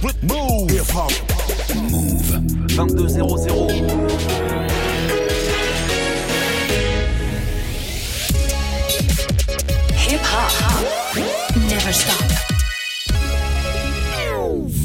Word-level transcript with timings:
Move. 0.00 0.70
Hip 0.70 0.86
hop. 0.90 1.10
Move. 1.90 2.68
2200. 2.68 3.90
Hip 9.92 10.20
hop. 10.22 11.16
Never 11.68 11.92
stop. 11.92 12.30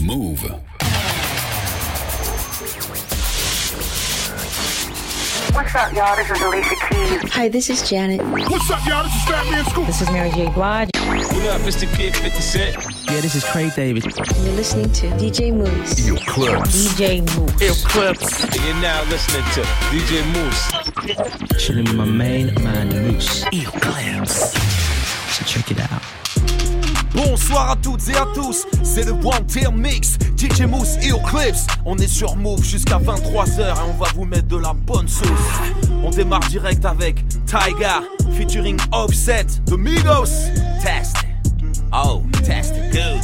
Move. 0.04 0.42
What's 5.54 5.76
up, 5.76 5.94
y'all? 5.94 6.16
This 6.16 6.32
is 6.32 6.42
Alicia 6.42 6.76
Keys. 6.90 7.32
Hi, 7.34 7.50
this 7.50 7.70
is 7.70 7.88
Janet. 7.88 8.22
What's 8.50 8.72
up, 8.72 8.84
y'all? 8.88 9.04
This 9.04 9.14
is 9.14 9.24
Fat 9.26 9.52
Man 9.52 9.66
Scoop. 9.66 9.86
This 9.86 10.02
is 10.02 10.10
Mary 10.10 10.32
J. 10.32 10.50
Blige. 10.50 10.90
What 10.96 11.46
up, 11.46 11.62
Mr. 11.62 11.88
Kid 11.96 12.16
50 12.16 12.42
Cent? 12.42 13.03
Yeah, 13.14 13.22
this 13.22 13.36
is 13.36 13.44
Craig 13.44 13.72
David. 13.76 14.06
You're 14.06 14.56
listening 14.56 14.92
to 14.94 15.08
DJ 15.22 15.54
Moose. 15.54 16.08
Yo, 16.08 16.16
Clips. 16.26 16.96
DJ 16.96 17.22
Moose. 17.22 17.86
Clips. 17.86 18.42
You're 18.56 18.82
now 18.82 19.04
listening 19.04 19.44
to 19.54 19.62
DJ 19.92 20.26
Moose. 20.34 21.64
Chilling 21.64 21.84
with 21.84 21.94
my 21.94 22.06
main 22.06 22.56
man, 22.64 22.90
Moose. 22.90 23.44
Clips. 23.44 24.58
So 25.30 25.46
check 25.46 25.70
it 25.70 25.80
out. 25.80 26.02
Bonsoir 27.14 27.70
à 27.70 27.76
toutes 27.76 28.10
et 28.10 28.16
à 28.16 28.26
tous, 28.34 28.66
c'est 28.82 29.06
le 29.06 29.12
One 29.12 29.46
Tier 29.46 29.72
Mix, 29.72 30.18
DJ 30.36 30.62
Mousse 30.62 30.98
et 31.04 31.12
Eclipse. 31.12 31.68
On 31.86 31.96
est 32.00 32.08
sur 32.08 32.36
Move 32.36 32.64
jusqu'à 32.64 32.98
23h 32.98 33.60
et 33.60 33.92
on 33.94 34.04
va 34.04 34.10
vous 34.16 34.26
mettre 34.26 34.48
de 34.48 34.58
la 34.58 34.74
bonne 34.74 35.08
sauce. 35.08 35.30
On 36.04 36.10
démarre 36.10 36.48
direct 36.50 36.84
avec 36.84 37.24
Tyga 37.46 38.02
featuring 38.36 38.80
Offset, 38.92 39.46
The 39.68 39.78
Migos. 39.78 40.50
Test. 40.82 41.23
Oh, 41.96 42.28
test 42.44 42.74
it 42.76 42.92
good. 42.92 43.22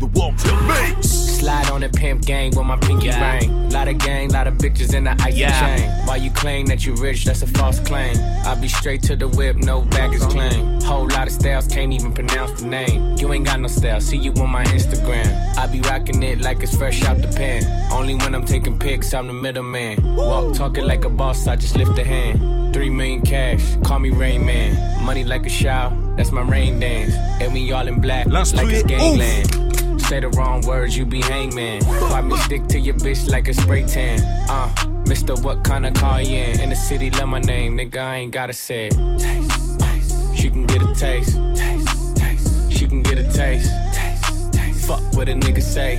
The 0.00 0.06
Wanted 0.14 0.54
Mix. 0.66 1.06
Slide 1.38 1.68
on 1.68 1.82
the 1.82 1.90
pimp 1.90 2.24
gang 2.24 2.56
with 2.56 2.64
my 2.64 2.78
pinky 2.78 3.10
ring. 3.10 3.68
Lot 3.68 3.88
of 3.88 3.98
gang, 3.98 4.30
lot 4.30 4.46
of 4.46 4.54
bitches 4.54 4.94
in 4.94 5.04
the 5.04 5.14
icy 5.22 5.44
chain. 5.44 5.90
Why 6.06 6.16
you 6.16 6.30
claim 6.30 6.64
that 6.66 6.86
you 6.86 6.94
rich, 6.94 7.26
that's 7.26 7.42
a 7.42 7.46
false 7.46 7.78
claim. 7.80 8.16
I 8.46 8.54
be 8.54 8.68
straight 8.68 9.02
to 9.02 9.16
the 9.16 9.28
whip, 9.28 9.56
no 9.56 9.82
baggage 9.82 10.22
claim. 10.22 10.80
Whole 10.80 11.08
lot 11.08 11.26
of 11.26 11.32
styles, 11.34 11.68
can't 11.68 11.92
even 11.92 12.12
pronounce 12.12 12.62
the 12.62 12.68
name. 12.68 13.16
You 13.18 13.32
ain't 13.34 13.44
got 13.44 13.60
no 13.60 13.68
style, 13.68 14.00
see 14.00 14.16
you 14.16 14.32
on 14.32 14.50
my 14.50 14.64
Instagram. 14.64 15.56
I 15.58 15.66
be 15.66 15.80
rocking 15.82 16.22
it 16.22 16.40
like 16.40 16.62
it's 16.62 16.74
fresh 16.74 17.04
out 17.04 17.20
the 17.20 17.28
pan. 17.28 17.62
Only 17.92 18.14
when 18.14 18.34
I'm 18.34 18.46
taking 18.46 18.78
pics, 18.78 19.12
I'm 19.12 19.26
the 19.26 19.34
middleman. 19.34 20.16
Walk 20.16 20.54
talking 20.54 20.86
like 20.86 21.04
a 21.04 21.10
boss, 21.10 21.46
I 21.46 21.56
just 21.56 21.76
lift 21.76 21.98
a 21.98 22.04
hand. 22.04 22.57
Three 22.78 22.90
million 22.90 23.22
cash, 23.22 23.76
call 23.82 23.98
me 23.98 24.10
Rain 24.10 24.46
Man. 24.46 25.04
Money 25.04 25.24
like 25.24 25.44
a 25.44 25.48
shower, 25.48 25.92
that's 26.16 26.30
my 26.30 26.42
rain 26.42 26.78
dance. 26.78 27.12
And 27.42 27.52
we 27.52 27.72
all 27.72 27.88
in 27.88 28.00
black, 28.00 28.26
like 28.26 28.42
it's 28.42 28.52
est 28.52 28.82
ouf. 28.82 28.86
gangland. 28.86 30.00
Say 30.02 30.20
the 30.20 30.28
wrong 30.28 30.64
words, 30.64 30.96
you 30.96 31.04
be 31.04 31.20
hangman. 31.20 31.82
Why 31.84 32.20
me 32.20 32.36
stick 32.36 32.68
to 32.68 32.78
your 32.78 32.94
bitch 32.94 33.28
like 33.28 33.48
a 33.48 33.54
spray 33.54 33.82
tan? 33.82 34.20
Uh, 34.48 34.72
Mister, 35.08 35.34
what 35.34 35.64
kind 35.64 35.86
of 35.86 35.94
car 35.94 36.22
you 36.22 36.36
in? 36.36 36.60
In 36.60 36.70
the 36.70 36.76
city, 36.76 37.10
love 37.10 37.28
my 37.28 37.40
name, 37.40 37.76
nigga, 37.76 37.96
I 37.96 38.16
ain't 38.18 38.32
gotta 38.32 38.52
say 38.52 38.86
it. 38.86 39.18
Taste, 39.18 39.80
taste. 39.80 40.36
She 40.36 40.48
can 40.48 40.64
get 40.64 40.80
a 40.80 40.94
taste. 40.94 41.36
Taste, 41.56 42.16
taste. 42.16 42.72
She 42.72 42.86
can 42.86 43.02
get 43.02 43.18
a 43.18 43.24
taste. 43.24 43.72
Taste, 43.92 44.52
taste. 44.52 44.86
Fuck 44.86 45.02
what 45.14 45.28
a 45.28 45.32
nigga 45.32 45.62
say. 45.62 45.98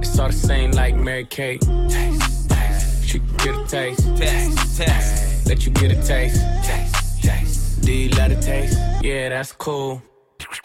It's 0.00 0.18
all 0.18 0.26
the 0.26 0.32
same 0.32 0.72
like 0.72 0.96
Mary 0.96 1.26
Kate. 1.26 1.60
Taste, 1.60 2.50
taste. 2.50 3.04
She 3.04 3.20
can 3.20 3.36
get 3.36 3.54
a 3.54 3.66
taste. 3.68 4.16
Test, 4.16 4.76
test. 4.76 5.31
Let 5.52 5.66
you 5.66 5.72
get 5.72 5.92
a 5.92 6.02
taste. 6.02 6.40
Taste, 6.64 7.22
taste. 7.22 7.82
Do 7.82 7.92
you 7.92 8.08
love 8.16 8.30
the 8.30 8.40
taste? 8.40 8.78
Yeah, 9.02 9.28
that's 9.28 9.52
cool. 9.52 10.00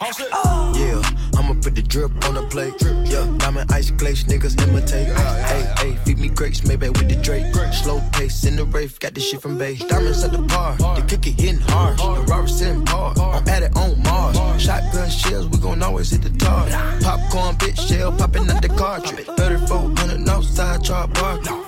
Yeah, 0.00 1.02
I'ma 1.36 1.60
put 1.60 1.74
the 1.74 1.84
drip 1.86 2.10
on 2.26 2.36
the 2.36 2.46
plate. 2.48 2.72
Yeah, 3.04 3.26
diamond 3.36 3.70
ice 3.70 3.90
glaze, 3.90 4.24
niggas 4.24 4.58
imitate. 4.66 5.08
Hey, 5.08 5.74
hey, 5.76 5.98
feed 6.06 6.18
me 6.18 6.30
grapes, 6.30 6.66
maybe 6.66 6.88
with 6.88 7.06
the 7.06 7.16
Drake. 7.16 7.54
Slow 7.74 8.00
pace 8.14 8.46
in 8.46 8.56
the 8.56 8.64
rave, 8.64 8.98
got 8.98 9.12
this 9.12 9.28
shit 9.28 9.42
from 9.42 9.58
Bay. 9.58 9.74
Diamonds 9.76 10.24
at 10.24 10.32
the 10.32 10.38
bar, 10.38 10.74
the 10.78 11.04
cookie 11.06 11.32
hitting 11.32 11.60
hard. 11.68 11.98
The 11.98 12.24
Robert 12.26 12.48
sitting 12.48 12.86
hard, 12.86 13.18
I'm 13.18 13.46
at 13.46 13.64
it 13.64 13.76
on 13.76 14.02
Mars. 14.04 14.38
Shotgun 14.62 15.10
shells, 15.10 15.48
we 15.48 15.58
gon' 15.58 15.82
always 15.82 16.12
hit 16.12 16.22
the 16.22 16.30
tar. 16.30 16.66
Popcorn, 17.02 17.56
bitch, 17.56 17.78
shell 17.86 18.10
popping 18.12 18.48
out 18.48 18.62
the 18.62 18.68
cartridge. 18.68 19.26
3400 19.26 20.26
outside, 20.30 20.82
char 20.82 21.08
bar. 21.08 21.67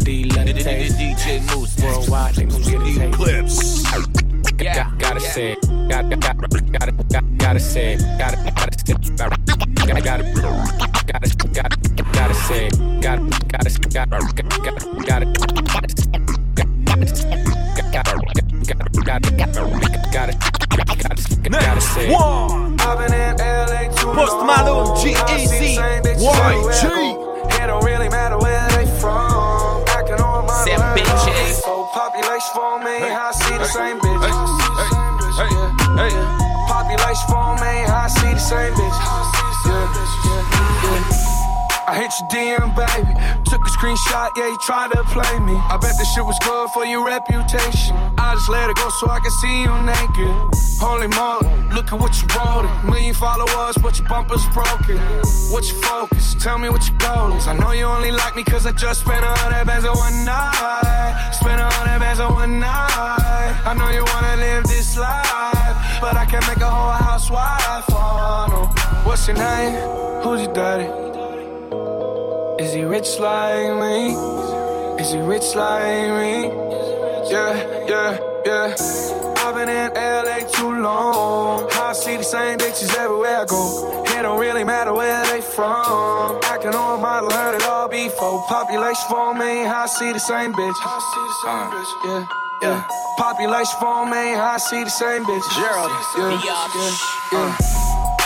taste. 0.00 0.04
Do 0.04 0.12
you 0.12 0.26
love 0.36 0.46
the 0.46 0.54
taste? 0.54 0.96
DJ 0.96 1.46
Mouss. 1.46 1.78
Worldwide, 1.82 2.34
they 2.34 2.44
gon' 2.44 2.62
get 2.62 2.74
a 2.74 2.84
taste. 2.84 3.14
Clips. 3.14 3.82
Got, 4.56 4.98
gotta 4.98 5.20
say 5.20 5.52
it. 5.52 5.60
Got, 5.88 6.10
got, 6.10 6.20
got, 6.20 6.36
gotta, 6.72 6.92
got, 6.92 7.38
gotta 7.38 7.60
say 7.60 7.94
it. 7.94 8.00
Gotta, 8.18 8.36
gotta 8.54 8.78
say 8.78 8.92
it. 8.92 9.16
Gotta, 9.16 9.36
gotta, 9.86 10.00
gotta, 10.02 10.24
gotta, 11.06 11.30
gotta 12.12 12.34
say 12.34 12.66
it. 12.66 12.74
Gotta, 13.00 13.22
gotta, 13.48 13.70
gotta, 13.88 14.06
gotta, 14.06 14.30
gotta, 19.02 19.30
gotta, 19.30 19.54
gotta, 20.12 20.34
gotta, 21.02 21.50
gotta 21.50 21.80
say 21.80 22.08
it. 22.08 22.12
One. 22.12 22.76
Post 24.20 24.36
Malone, 24.44 24.96
G-Eazy, 25.00 25.76
YG. 26.18 26.84
It 27.52 27.66
don't 27.66 27.84
really 27.84 28.08
matter 28.08 28.38
where 28.38 28.49
phone, 32.70 32.84
man, 32.84 33.02
hey, 33.02 33.14
I 33.14 33.32
see 33.32 33.58
the 33.58 33.64
same 33.64 33.98
bitch. 33.98 34.22
Hey, 35.34 35.50
yeah, 35.96 36.08
yeah. 36.08 36.66
Population 36.68 37.26
phone, 37.28 37.58
man, 37.58 37.90
I 37.90 38.06
see 38.08 38.34
the 38.34 38.38
same 38.38 38.74
bitch. 38.74 38.98
Yeah. 39.66 40.29
I 41.90 41.94
hit 41.98 42.14
your 42.20 42.28
DM, 42.30 42.70
baby. 42.78 43.10
Took 43.50 43.66
a 43.66 43.70
screenshot, 43.74 44.30
yeah, 44.36 44.46
you 44.46 44.58
tried 44.62 44.92
to 44.92 45.02
play 45.10 45.40
me. 45.40 45.58
I 45.58 45.74
bet 45.74 45.98
this 45.98 46.06
shit 46.14 46.24
was 46.24 46.38
good 46.38 46.70
for 46.70 46.86
your 46.86 47.04
reputation. 47.04 47.98
I 48.16 48.34
just 48.38 48.48
let 48.48 48.70
it 48.70 48.76
go 48.76 48.88
so 48.90 49.10
I 49.10 49.18
can 49.18 49.34
see 49.42 49.66
you 49.66 49.74
naked. 49.82 50.30
Holy 50.78 51.10
moly, 51.18 51.50
look 51.74 51.90
at 51.90 51.98
what 51.98 52.14
you 52.22 52.30
wrote. 52.30 52.70
It. 52.70 52.86
Million 52.86 53.12
followers, 53.12 53.74
but 53.82 53.98
your 53.98 54.06
bumper's 54.06 54.46
broken. 54.54 55.02
What's 55.50 55.74
your 55.74 55.82
focus? 55.82 56.36
Tell 56.38 56.58
me 56.62 56.70
what 56.70 56.86
your 56.86 56.96
goal 57.02 57.34
is. 57.34 57.48
I 57.48 57.58
know 57.58 57.72
you 57.72 57.86
only 57.86 58.12
like 58.12 58.36
me 58.36 58.44
cause 58.44 58.66
I 58.66 58.70
just 58.70 59.00
spent 59.00 59.24
a 59.26 59.34
hundred 59.42 59.66
bands 59.66 59.84
on 59.84 59.98
one 59.98 60.24
night. 60.24 61.34
Spent 61.34 61.60
a 61.60 61.66
hundred 61.74 61.98
bands 61.98 62.20
on 62.20 62.32
one 62.34 62.60
night. 62.60 63.50
I 63.66 63.74
know 63.74 63.90
you 63.90 64.06
wanna 64.06 64.36
live 64.38 64.62
this 64.70 64.96
life, 64.96 65.74
but 65.98 66.14
I 66.14 66.24
can't 66.30 66.46
make 66.46 66.62
a 66.62 66.70
whole 66.70 66.94
housewife. 67.02 67.90
Oh, 67.90 68.46
no. 68.46 68.60
What's 69.02 69.26
your 69.26 69.38
name? 69.42 69.74
Who's 70.22 70.46
your 70.46 70.54
daddy? 70.54 71.10
Is 72.60 72.74
he 72.74 72.84
rich 72.84 73.18
like 73.18 73.72
me? 73.80 74.12
Is 75.00 75.12
he 75.12 75.18
rich 75.20 75.54
like 75.54 76.10
me? 76.20 76.52
Yeah, 77.32 77.56
yeah, 77.88 78.18
yeah. 78.44 78.76
I've 79.38 79.54
been 79.54 79.70
in 79.70 79.90
LA 79.94 80.46
too 80.46 80.82
long. 80.82 81.66
I 81.72 81.94
see 81.94 82.18
the 82.18 82.22
same 82.22 82.58
bitches 82.58 82.94
everywhere 82.98 83.38
I 83.38 83.44
go. 83.46 84.04
It 84.04 84.20
don't 84.20 84.38
really 84.38 84.64
matter 84.64 84.92
where 84.92 85.24
they 85.32 85.40
from. 85.40 86.38
Acting 86.44 86.74
on 86.74 86.98
a 86.98 87.02
model, 87.02 87.30
heard 87.30 87.54
it 87.54 87.66
all 87.66 87.88
before. 87.88 88.44
Population 88.46 89.06
for 89.08 89.32
me, 89.32 89.64
I 89.64 89.86
see 89.86 90.12
the 90.12 90.20
same 90.20 90.52
bitch. 90.52 90.76
I 90.84 90.98
see 91.12 91.24
the 91.30 91.36
same 91.40 91.64
uh, 91.64 91.72
bitch. 91.72 91.92
Yeah, 92.04 92.26
yeah. 92.60 92.88
Population 93.16 93.76
for 93.80 94.04
me, 94.04 94.36
I 94.36 94.58
see 94.58 94.84
the 94.84 94.90
same 94.90 95.24
bitch. 95.24 95.48
Gerald, 95.56 95.90
yeah, 96.18 96.44
yeah, 96.44 97.56
yeah. 97.64 97.79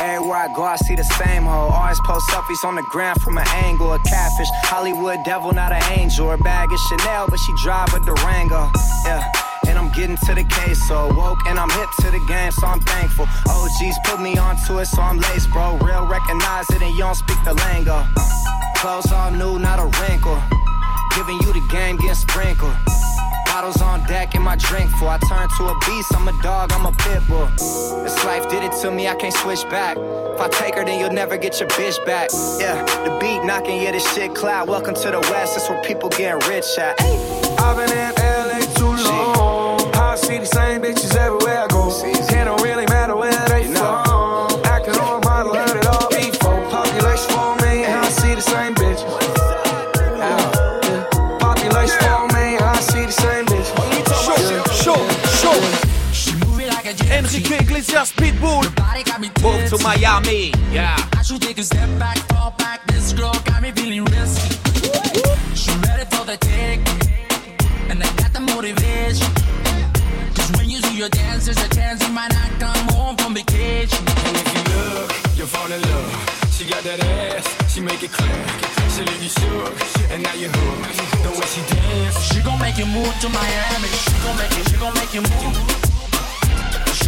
Everywhere 0.05 0.37
I 0.37 0.49
go, 0.53 0.63
I 0.65 0.77
see 0.77 0.95
the 0.95 1.05
same 1.17 1.45
hoe. 1.45 1.73
Always 1.73 1.99
post 2.05 2.29
selfies 2.29 2.63
on 2.63 2.75
the 2.75 2.83
ground 2.93 3.23
from 3.23 3.39
an 3.39 3.49
angle. 3.65 3.95
A 3.95 3.99
catfish, 4.01 4.49
Hollywood 4.69 5.25
devil, 5.25 5.51
not 5.53 5.73
an 5.73 5.83
angel. 5.99 6.29
Her 6.29 6.37
bag 6.37 6.71
is 6.73 6.81
Chanel, 6.89 7.27
but 7.29 7.39
she 7.39 7.53
drive 7.63 7.89
a 7.95 8.01
Durango. 8.01 8.71
Yeah. 9.07 9.25
And 9.67 9.79
I'm 9.79 9.91
getting 9.93 10.19
to 10.29 10.35
the 10.35 10.45
case, 10.45 10.77
so 10.87 11.09
woke 11.17 11.41
and 11.47 11.59
I'm 11.59 11.71
hip 11.71 11.89
to 12.01 12.11
the 12.11 12.21
game, 12.29 12.53
so 12.53 12.67
I'm 12.67 12.81
thankful. 12.81 13.27
OGs 13.49 13.97
put 14.05 14.21
me 14.21 14.37
onto 14.37 14.79
it, 14.79 14.87
so 14.87 15.01
I'm 15.01 15.19
laced, 15.19 15.51
bro. 15.51 15.79
Real 15.79 16.07
recognize 16.07 16.69
it, 16.69 16.83
and 16.83 16.93
you 16.93 17.01
don't 17.01 17.15
speak 17.15 17.39
the 17.45 17.55
lingo. 17.55 18.05
Clothes 18.77 19.11
all 19.11 19.31
new, 19.31 19.59
not 19.59 19.81
a 19.81 19.89
wrinkle. 20.05 20.37
Giving 21.17 21.41
you 21.41 21.53
the 21.55 21.65
game, 21.73 21.97
get 21.97 22.17
sprinkled. 22.17 22.77
Bottles 23.55 23.83
on 23.83 24.05
deck 24.09 24.35
and 24.35 24.43
my 24.43 24.57
drink 24.57 24.91
full. 24.99 25.09
I 25.09 25.17
turn 25.29 25.49
to 25.59 25.65
a 25.67 25.79
beast, 25.87 26.13
I'm 26.17 26.27
a 26.27 26.43
dog, 26.43 26.73
I'm 26.73 26.87
a 26.87 26.91
pit 26.91 27.23
bull. 27.29 27.47
This 28.03 28.25
life 28.25 28.51
did 28.51 28.65
it 28.65 28.73
to 28.83 28.91
me, 28.91 29.07
I 29.07 29.15
can't 29.15 29.33
switch 29.33 29.63
back. 29.71 29.97
If 29.97 30.41
I 30.41 30.49
take 30.49 30.75
her, 30.75 30.85
then 30.85 30.99
you'll 30.99 31.13
never 31.13 31.37
get 31.37 31.61
your 31.61 31.69
bitch 31.69 32.05
back. 32.05 32.31
Yeah, 32.59 32.85
the 33.05 33.17
beat 33.21 33.45
knocking, 33.45 33.81
yeah, 33.81 33.93
this 33.93 34.13
shit 34.13 34.35
cloud. 34.35 34.69
Welcome 34.69 34.97
to 34.97 35.11
the 35.13 35.21
West, 35.31 35.55
that's 35.55 35.71
where 35.71 35.81
people 35.85 36.09
getting 36.09 36.41
rich 36.51 36.67
at. 36.79 37.01
I've 37.61 37.77
been 37.77 37.93
in 37.97 38.13
LA 38.19 38.59
too 38.75 38.91
long. 39.09 39.95
I 39.95 40.17
see 40.17 40.39
the 40.39 40.47
same 40.47 40.83
bitches 40.83 41.15
everywhere 41.15 41.44
Miami. 59.85 60.51
Yeah. 60.73 60.97
I 61.13 61.21
should 61.23 61.43
take 61.43 61.59
a 61.59 61.63
step 61.63 61.91
back, 61.99 62.17
fall 62.33 62.53
back. 62.57 62.87
This 62.87 63.13
girl 63.13 63.35
got 63.45 63.61
me 63.61 63.71
feeling 63.71 64.07
risky. 64.07 64.57
She 65.55 65.71
ready 65.85 66.07
for 66.09 66.25
the 66.25 66.39
take, 66.41 66.81
and 67.91 68.03
I 68.03 68.09
got 68.17 68.33
the 68.33 68.41
motivation. 68.41 69.29
Cause 70.35 70.51
when 70.57 70.71
you 70.71 70.81
do 70.81 70.97
your 70.97 71.11
dance, 71.11 71.45
there's 71.45 71.63
a 71.63 71.69
chance 71.69 72.01
you 72.01 72.15
might 72.15 72.33
not 72.33 72.51
come 72.59 72.89
home 72.97 73.17
from 73.19 73.35
vacation. 73.35 74.03
And 74.25 74.37
if 74.41 74.49
you 74.57 74.63
look, 74.73 75.13
you'll 75.37 75.53
fall 75.53 75.71
in 75.71 75.83
love. 75.83 76.49
She 76.51 76.65
got 76.65 76.83
that 76.85 77.01
ass, 77.05 77.45
she 77.71 77.83
make 77.83 78.03
it 78.03 78.11
clap. 78.11 78.49
She 78.89 79.05
leave 79.05 79.23
you 79.23 79.29
shook, 79.29 80.11
and 80.11 80.23
now 80.23 80.33
you 80.33 80.49
hooked. 80.49 80.97
The 81.25 81.31
way 81.37 81.47
she 81.53 81.61
dance, 81.69 82.33
She 82.33 82.41
gon' 82.41 82.59
make 82.59 82.79
you 82.79 82.87
move 82.87 83.13
to 83.21 83.29
Miami. 83.29 83.89
She 83.89 84.17
gon' 84.25 84.37
make 84.39 84.57
you, 84.57 84.65
she 84.65 84.77
gon' 84.81 84.95
make 84.95 85.13
you 85.13 85.21
move. 85.21 85.94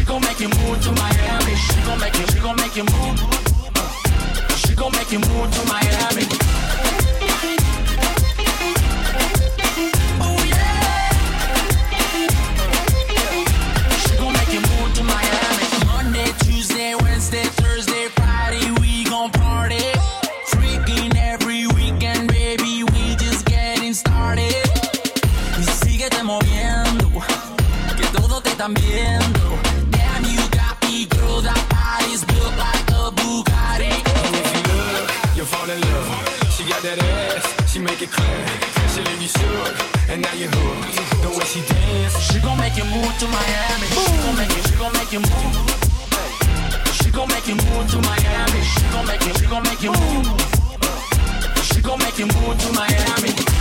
Gon' 0.06 0.20
make 0.22 0.38
you 0.38 0.48
move 0.48 0.80
to 0.82 0.92
Miami. 0.92 1.54
She 1.56 1.80
gon' 1.82 1.98
make 1.98 2.16
you, 2.16 2.26
she 2.28 2.38
gon' 2.38 2.56
make 2.56 2.76
you 2.76 2.84
move. 2.84 3.18
She 4.56 4.74
gon' 4.74 4.92
make 4.92 5.10
you 5.10 5.18
move 5.18 5.50
to 5.50 5.64
Miami. 5.66 6.65
Make 42.76 42.84
you 42.84 43.00
move 43.00 43.18
to 43.18 43.26
Miami. 43.28 43.86
She 43.86 44.16
gon' 44.22 44.36
make 44.36 44.50
you, 44.50 44.62
she 44.62 44.76
gon' 44.76 44.92
make 44.92 45.12
you 45.12 45.20
move. 45.20 45.66
She 46.92 47.10
gon' 47.10 47.28
make 47.28 47.46
you 47.48 47.54
move 47.54 47.90
to 47.90 47.98
Miami. 48.02 48.60
She 48.62 48.82
gon' 48.92 49.06
make 49.06 49.24
you, 49.24 49.34
she 49.34 49.46
gon' 49.46 49.62
make 49.62 49.82
you 49.82 49.92
move. 49.92 50.26
She 51.62 51.80
gon' 51.80 51.98
make 51.98 52.18
you 52.18 52.26
move 52.26 52.58
to 52.58 52.72
Miami. 52.72 53.55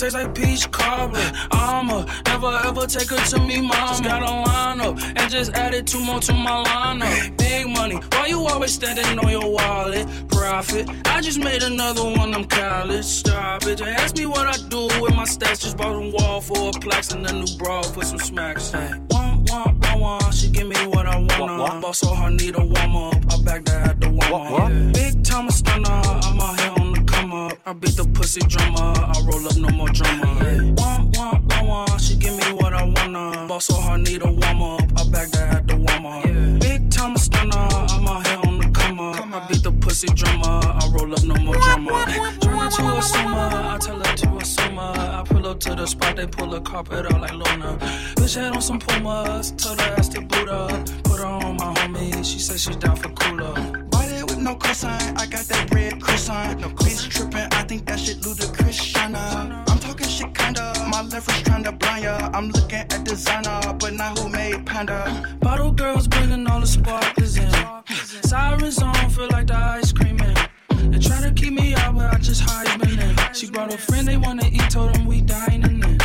That 0.00 0.10
pussy 0.10 0.10
tastes 0.10 0.14
like 0.14 0.34
peach 0.34 0.70
cobbler. 0.70 1.32
I'ma 1.50 2.06
never 2.26 2.60
ever 2.64 2.86
take 2.86 3.10
her 3.10 3.24
to 3.30 3.38
me, 3.40 3.60
mama. 3.60 3.74
Just 3.88 4.04
got 4.04 4.22
a 4.22 4.50
line 4.50 4.80
up 4.80 4.98
and 5.00 5.30
just 5.30 5.52
added 5.52 5.86
two 5.86 6.00
more 6.00 6.20
to 6.20 6.32
my 6.32 6.64
lineup. 6.64 7.36
Big 7.36 7.68
money, 7.68 7.96
why 8.12 8.26
you 8.26 8.40
always 8.46 8.74
standing 8.74 9.18
on 9.18 9.30
your 9.30 9.50
wallet? 9.50 10.06
Profit, 10.28 10.88
I 11.06 11.20
just 11.20 11.38
made 11.38 11.62
another 11.62 12.04
one, 12.04 12.34
I'm 12.34 12.44
college. 12.44 13.04
Stop 13.04 13.66
it, 13.66 13.78
they 13.78 13.90
ask 13.90 14.16
me 14.16 14.26
what 14.26 14.46
I 14.46 14.56
do 14.68 14.88
with 15.00 15.14
my 15.14 15.24
stats. 15.24 15.62
Just 15.62 15.76
bought 15.76 15.94
a 15.94 16.10
wall 16.10 16.40
for 16.40 16.68
a 16.68 16.72
plaques 16.72 17.12
and 17.12 17.26
a 17.26 17.32
new 17.32 17.46
bra 17.58 17.82
for 17.82 18.04
some 18.04 18.18
smacks. 18.18 18.70
Hey. 18.70 18.90
She 20.32 20.48
give 20.48 20.68
me 20.68 20.76
what 20.86 21.06
I 21.06 21.18
wanna. 21.18 21.62
Uh. 21.64 21.80
Boss 21.80 21.98
so 21.98 22.14
hard, 22.14 22.34
need 22.34 22.56
a 22.56 22.64
warm 22.64 22.96
up. 22.96 23.14
I 23.30 23.42
back 23.42 23.64
that 23.66 23.88
at 23.90 24.00
the 24.00 24.08
warm 24.08 24.54
up. 24.54 24.94
Big 24.94 25.22
time 25.22 25.50
stunner, 25.50 25.90
I'm 25.90 26.40
out 26.40 26.60
here 26.60 26.69
I 27.70 27.72
beat 27.72 27.96
the 27.96 28.04
pussy 28.04 28.40
drummer. 28.48 28.94
I 28.98 29.14
roll 29.30 29.46
up 29.46 29.56
no 29.56 29.68
more 29.68 29.88
drama. 29.90 30.74
Wah, 30.76 31.06
wah, 31.14 31.38
wah, 31.48 31.62
wah. 31.86 31.96
She 31.98 32.16
give 32.16 32.36
me 32.36 32.52
what 32.54 32.74
I 32.74 32.82
wanna. 32.82 33.46
Boss 33.46 33.66
so 33.66 33.74
hard, 33.74 34.00
need 34.00 34.22
a 34.22 34.26
warm 34.26 34.60
up. 34.60 34.82
I 34.98 35.08
back 35.08 35.30
that 35.30 35.54
at 35.54 35.68
the 35.68 35.76
warm 35.76 36.04
up. 36.04 36.60
Big 36.60 36.90
time 36.90 37.16
stunner, 37.16 37.52
I'm 37.54 38.08
out 38.08 38.26
here 38.26 38.40
on 38.42 38.58
the 38.58 38.68
come 38.74 38.98
up. 38.98 39.24
I 39.24 39.46
beat 39.46 39.62
the 39.62 39.70
pussy 39.70 40.08
drummer. 40.08 40.60
I 40.66 40.90
roll 40.92 41.14
up 41.14 41.22
no 41.22 41.36
more 41.36 41.54
drama. 41.54 42.06
Turn 42.40 42.70
to 42.70 42.96
a 42.98 43.02
summer, 43.02 43.38
I 43.38 43.78
tell 43.80 43.98
her 44.00 44.16
to 44.16 44.36
a 44.36 44.44
summer. 44.44 44.92
I 45.18 45.22
pull 45.24 45.46
up 45.46 45.60
to 45.60 45.76
the 45.76 45.86
spot, 45.86 46.16
they 46.16 46.26
pull 46.26 46.48
the 46.48 46.60
carpet 46.62 47.06
out 47.06 47.20
like 47.20 47.34
Luna. 47.34 47.78
Bitch 48.16 48.34
had 48.34 48.52
on 48.52 48.62
some 48.62 48.80
Pumas, 48.80 49.52
told 49.52 49.80
her 49.80 49.94
ass 49.96 50.08
to 50.08 50.20
boot 50.22 50.48
up. 50.48 50.86
Put 51.04 51.20
her 51.20 51.26
on 51.26 51.56
my 51.56 51.72
homie, 51.74 52.24
she 52.24 52.40
said 52.40 52.58
she's 52.58 52.74
down 52.74 52.96
for 52.96 53.10
cooler. 53.10 53.79
No 54.40 54.56
cosign, 54.56 55.20
I 55.20 55.26
got 55.26 55.44
that 55.48 55.70
red 55.74 56.00
croissant. 56.00 56.60
No 56.60 56.68
bitch 56.70 57.10
trippin', 57.10 57.46
I 57.52 57.62
think 57.64 57.84
that 57.84 58.00
shit 58.00 58.24
ludicrous, 58.24 58.80
shana. 58.80 59.68
I'm 59.68 59.78
talking 59.78 60.08
shit 60.08 60.34
kinda, 60.34 60.72
my 60.90 61.02
wrist 61.02 61.28
tryna 61.44 61.78
blind 61.78 62.04
ya. 62.04 62.30
I'm 62.32 62.48
looking 62.48 62.78
at 62.78 63.04
designer, 63.04 63.60
but 63.78 63.92
not 63.92 64.18
who 64.18 64.30
made 64.30 64.64
panda. 64.64 65.36
Bottle 65.40 65.72
girls 65.72 66.08
bringing 66.08 66.46
all 66.46 66.60
the 66.60 66.66
sparklers 66.66 67.36
in. 67.36 67.52
Sirens 68.22 68.80
on, 68.80 69.10
feel 69.10 69.28
like 69.30 69.48
the 69.48 69.56
ice 69.56 69.92
cream 69.92 70.16
man. 70.16 70.48
They 70.90 70.98
try 70.98 71.20
to 71.20 71.32
keep 71.32 71.52
me 71.52 71.74
out, 71.74 71.94
but 71.94 72.14
I 72.14 72.18
just 72.18 72.40
hide 72.40 72.80
in. 72.88 73.34
She 73.34 73.50
brought 73.50 73.74
a 73.74 73.76
friend, 73.76 74.08
they 74.08 74.16
wanna 74.16 74.46
eat, 74.46 74.70
told 74.70 74.94
them 74.94 75.04
we 75.04 75.20
dining 75.20 75.84
in. 75.84 75.98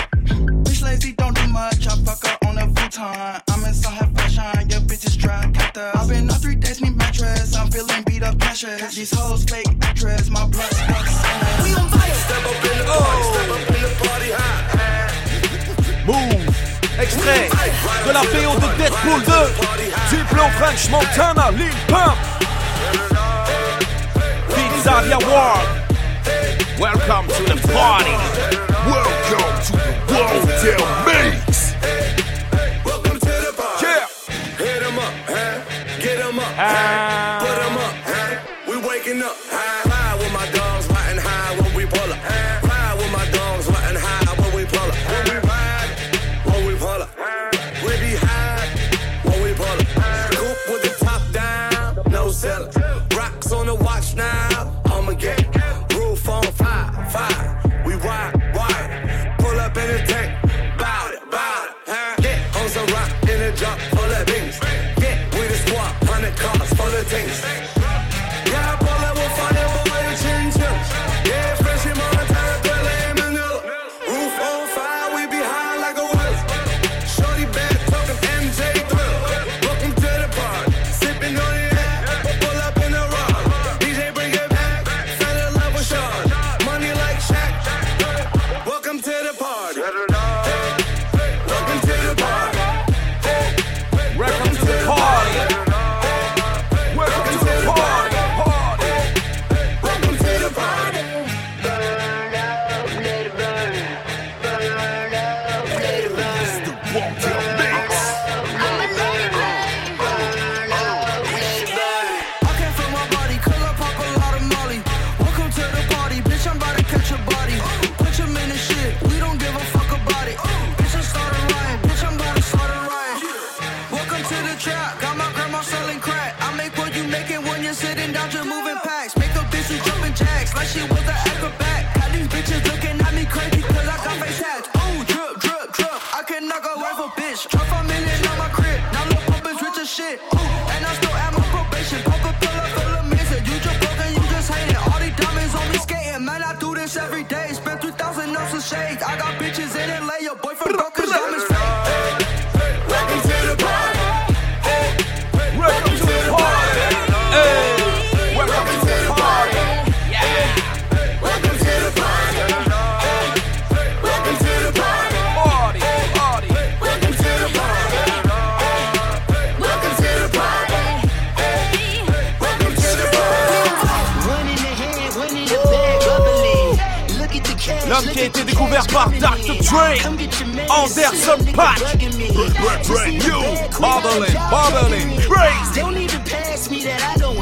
Bitch 0.96 1.04
lazy, 1.04 1.16
don't 1.16 1.36
do 1.36 1.48
much, 1.48 1.88
I 1.88 1.96
fuck 2.06 2.25
her 2.25 2.48
on 2.48 2.58
a 2.58 2.68
futon. 2.74 3.42
I'm 3.50 3.66
in 3.66 3.74
some 3.74 3.94
high 3.94 4.08
fashion, 4.16 4.70
your 4.70 4.80
bitches 4.82 5.20
try 5.20 5.42
captors. 5.52 5.92
I've 5.94 6.08
been 6.08 6.30
on 6.30 6.40
three 6.40 6.56
days, 6.56 6.82
need 6.82 6.96
mattress, 6.96 7.56
I'm 7.56 7.70
feeling 7.70 8.04
beat 8.06 8.24
up 8.24 8.36
the 8.36 8.40
pressure. 8.40 8.78
These 8.78 9.14
hoes 9.14 9.44
fake 9.44 9.68
actress, 9.82 10.30
my 10.30 10.48
blood 10.48 10.72
stuck 10.72 11.06
sinner. 11.06 11.64
We 11.64 11.75
on 11.75 11.90
fire. 11.90 12.16
Step 12.25 12.46
up 12.46 12.64
in 12.64 12.78
the 12.80 12.86
party, 12.88 13.24
step 13.34 13.50
up 13.52 13.75
in 13.75 13.82
the 13.84 13.92
party 14.08 14.32
high. 14.32 14.64
Move 16.08 16.56
Extrait 17.00 17.50
de 18.06 18.14
la 18.14 18.22
BO 18.22 18.56
de 18.62 18.68
Deadpool 18.78 19.22
2 19.24 19.32
Diplo 20.12 20.50
French 20.52 20.90
Montana 20.92 21.52
Lil 21.52 21.74
Pump 21.88 22.16
Zhavia 24.84 25.18
Ward 25.28 25.68
Welcome 26.80 27.28
to 27.28 27.44
the 27.44 27.60
party 27.74 28.12
Welcome 28.86 29.62
to 29.66 29.72
the 29.74 29.96
World 30.16 30.55
Mix. 30.65 31.05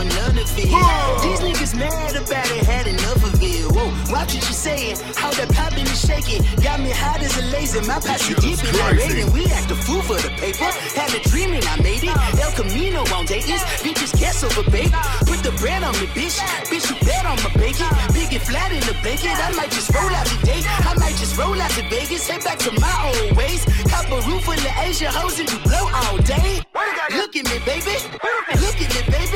None 0.03 0.37
of 0.37 0.49
it. 0.57 0.69
These 1.23 1.39
niggas 1.39 1.73
mad 1.77 2.15
about 2.15 2.49
it, 2.51 2.65
had 2.65 2.87
enough 2.87 3.23
of 3.23 3.35
it. 3.41 3.65
Whoa, 3.71 3.87
watch 4.11 4.33
what 4.35 4.43
you 4.47 4.55
saying. 4.55 4.97
How 5.15 5.31
that 5.33 5.49
poppin' 5.53 5.87
is 5.87 5.99
shaking. 5.99 6.41
Got 6.61 6.79
me 6.79 6.91
hot 6.91 7.21
as 7.21 7.37
a 7.37 7.45
laser. 7.53 7.81
My 7.83 7.99
posse 7.99 8.35
deep 8.35 8.59
in 8.63 8.73
crazy. 8.75 9.23
We 9.31 9.45
act 9.51 9.71
a 9.71 9.75
fool 9.75 10.01
for 10.01 10.19
the 10.19 10.29
paper. 10.37 10.69
Had 10.95 11.13
a 11.13 11.21
dream 11.29 11.53
and 11.53 11.65
I 11.65 11.77
made 11.81 12.03
it. 12.03 12.15
El 12.39 12.51
Camino 12.53 13.01
on 13.15 13.25
Dayton's. 13.25 13.63
Bitches 13.83 14.13
guess 14.19 14.43
over 14.43 14.63
bait. 14.69 14.91
Put 15.25 15.43
the 15.43 15.51
bread 15.59 15.83
on 15.83 15.93
me, 15.99 16.07
bitch. 16.13 16.37
Bitch, 16.69 16.89
you 16.89 16.97
bet 17.05 17.25
on 17.25 17.37
my 17.43 17.51
bacon. 17.55 17.89
Big 18.13 18.33
and 18.33 18.43
flat 18.43 18.71
in 18.71 18.81
the 18.85 18.95
blanket. 19.01 19.35
I 19.39 19.51
might 19.55 19.71
just 19.71 19.93
roll 19.93 20.11
out 20.11 20.27
today. 20.27 20.61
I 20.65 20.93
might 20.99 21.15
just 21.15 21.37
roll 21.37 21.59
out 21.59 21.71
to 21.71 21.83
Vegas. 21.89 22.27
Head 22.27 22.43
back 22.43 22.59
to 22.59 22.71
my 22.79 22.95
old 23.09 23.37
ways. 23.37 23.65
Cop 23.89 24.07
a 24.11 24.19
roof 24.27 24.43
full 24.43 24.53
of 24.53 24.75
Asia 24.85 25.09
hoes 25.09 25.39
and 25.39 25.49
you 25.51 25.59
blow 25.59 25.85
all 25.91 26.17
day. 26.17 26.61
Look 27.11 27.35
at 27.35 27.45
me, 27.45 27.57
baby. 27.65 27.95
Look 28.63 28.79
at 28.81 28.89
me, 28.95 29.01
baby. 29.11 29.32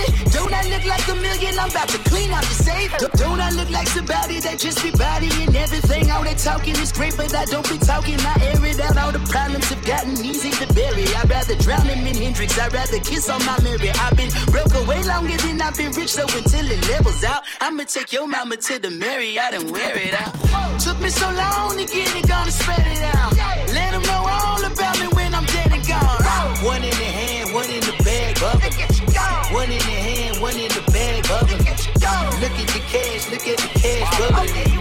Look 0.77 0.85
like 0.85 1.07
a 1.07 1.15
million? 1.15 1.57
I'm 1.57 1.71
about 1.71 1.89
to 1.89 1.97
clean 2.09 2.29
out 2.29 2.43
the 2.43 2.53
safe. 2.53 2.93
Don't- 3.17 3.41
I 3.41 3.49
look 3.49 3.69
like 3.71 3.87
somebody 3.87 4.39
that 4.41 4.59
just 4.59 4.83
be 4.83 4.91
bodying 4.91 5.55
everything? 5.55 6.11
All 6.11 6.23
that 6.23 6.37
talking 6.37 6.75
is 6.75 6.91
great, 6.91 7.17
but 7.17 7.33
I 7.33 7.45
don't 7.45 7.67
be 7.67 7.79
talking. 7.79 8.19
I 8.21 8.35
air 8.45 8.63
it 8.63 8.79
out. 8.79 8.95
All 8.97 9.11
the 9.11 9.23
problems 9.25 9.65
have 9.69 9.83
gotten 9.83 10.13
easy 10.23 10.51
to 10.51 10.71
bury. 10.73 11.05
I'd 11.17 11.29
rather 11.29 11.55
drown 11.55 11.87
him 11.87 12.05
in 12.05 12.15
Hendrix. 12.15 12.59
I'd 12.59 12.73
rather 12.73 12.99
kiss 12.99 13.27
on 13.27 13.43
my 13.45 13.57
Mary. 13.63 13.89
I've 13.89 14.15
been 14.15 14.29
broke 14.53 14.73
away 14.75 15.01
longer 15.01 15.37
than 15.37 15.59
I've 15.61 15.75
been 15.75 15.93
rich, 15.93 16.13
so 16.13 16.23
until 16.29 16.65
it 16.69 16.81
levels 16.89 17.23
out, 17.23 17.41
I'ma 17.59 17.83
take 17.85 18.13
your 18.13 18.27
mama 18.27 18.57
to 18.57 18.77
the 18.77 18.91
Marriott 18.91 19.53
and 19.57 19.71
wear 19.71 19.97
it 19.97 20.13
out. 20.13 20.33
Took 20.79 20.99
me 21.01 21.09
so 21.09 21.25
long 21.31 21.75
to 21.77 21.85
get 21.85 22.15
it, 22.15 22.27
gonna 22.27 22.51
spread 22.51 22.85
it 22.85 23.01
out. 23.15 23.33
Let 23.73 23.91
them 23.93 24.03
know 24.03 24.23
all 24.29 24.63
about 24.63 24.99
me 24.99 25.07
when 25.17 25.33
I'm 25.33 25.45
dead 25.45 25.71
and 25.73 25.87
gone. 25.87 26.21
One 26.63 26.83
in 26.83 27.06
Look 32.47 32.59
at 32.59 32.67
the 32.69 32.79
cash, 32.79 33.29
look 33.29 33.45
at 33.45 33.57
the 33.57 33.67
cash, 33.77 34.07
bubbling. 34.19 34.71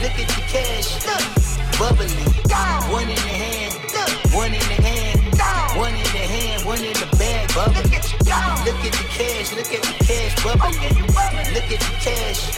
Look 0.00 0.16
at 0.18 0.28
the 0.28 0.40
cash, 0.48 0.88
bubbling. 1.78 2.08
One 2.90 3.08
in 3.10 3.14
the 3.14 3.28
hand, 3.28 3.74
one 4.32 4.54
in 4.54 4.60
the 4.60 4.80
hand, 4.80 5.20
one 5.76 5.94
in 5.94 6.02
the 6.02 6.24
hand, 6.24 6.64
one 6.64 6.78
in 6.82 6.94
the 6.94 7.04
bag, 7.18 7.52
bubbling. 7.54 7.84
Look 7.84 7.92
at 7.92 8.00
the 8.00 9.04
cash, 9.12 9.52
look 9.52 9.68
at 9.68 9.82
the 9.82 9.92
cash, 10.00 10.42
bubbling. 10.42 10.80
Look 11.52 11.68
at 11.68 11.80
the 11.80 11.92
cash, 12.00 12.56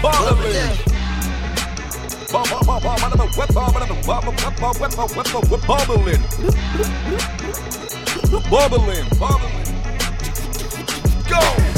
bubbling. 0.00 0.78
Bubbling. 5.66 6.22
Bubbling. 8.48 9.08
Bubbling. 9.18 9.68
Go. 11.28 11.77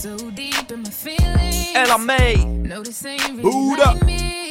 So 0.00 0.16
deep 0.30 0.70
in 0.70 0.82
my 0.82 0.88
feelings. 0.88 2.06
May. 2.06 2.42
No, 2.46 2.82
this 2.82 3.04
ain't 3.04 3.22
really 3.36 3.76
like 3.76 3.86
up. 3.86 4.02
me. 4.06 4.50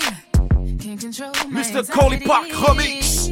Can't 0.77 1.01
control 1.01 1.31
my 1.47 1.63
Mr. 1.63 1.89
Coley 1.89 2.19
Park 2.19 2.49
remix. 2.49 3.31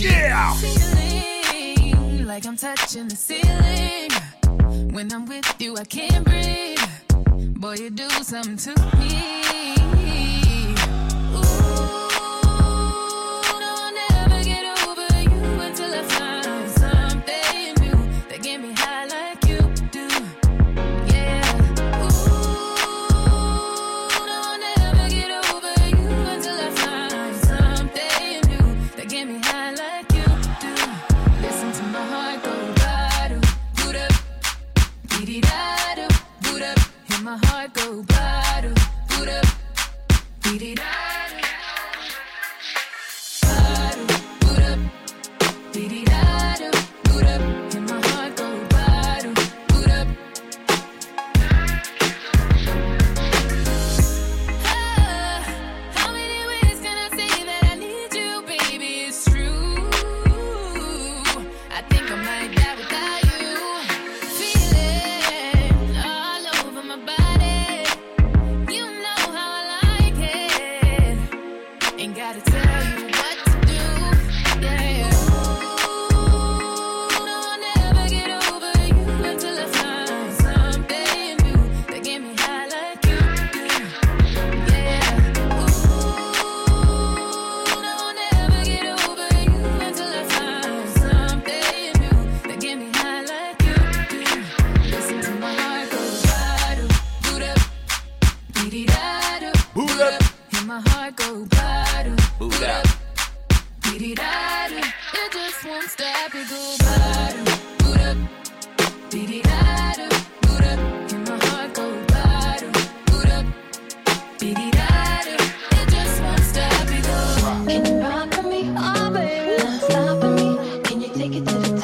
Yeah. 0.00 0.54
Feeling 0.54 2.26
like 2.26 2.46
I'm 2.46 2.56
touching 2.56 3.08
the 3.08 3.16
ceiling. 3.16 4.12
When 4.92 5.12
I'm 5.12 5.26
with 5.26 5.52
you, 5.58 5.76
I 5.76 5.82
can't 5.82 6.24
breathe. 6.24 6.78
Boy, 7.58 7.74
you 7.74 7.90
do 7.90 8.08
something 8.08 8.56
to 8.56 8.96
me. 8.96 9.47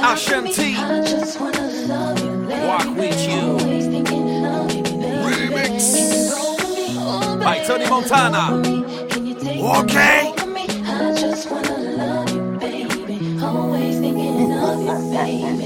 Ashanti. 0.07 0.75
Walk 2.67 2.89
with 2.97 3.21
you. 3.27 3.57
Remix. 5.25 6.31
By 7.43 7.65
Tony 7.67 7.89
Montana. 7.89 8.45
Okay. 9.81 10.33
I 10.37 11.15
just 11.19 11.51
wanna 11.51 11.79
love 11.79 12.31
you, 12.35 12.43
baby. 12.61 13.39
Always 13.43 13.99
thinking 13.99 14.53
of 14.53 14.79
you, 14.83 14.99
baby. 15.11 15.63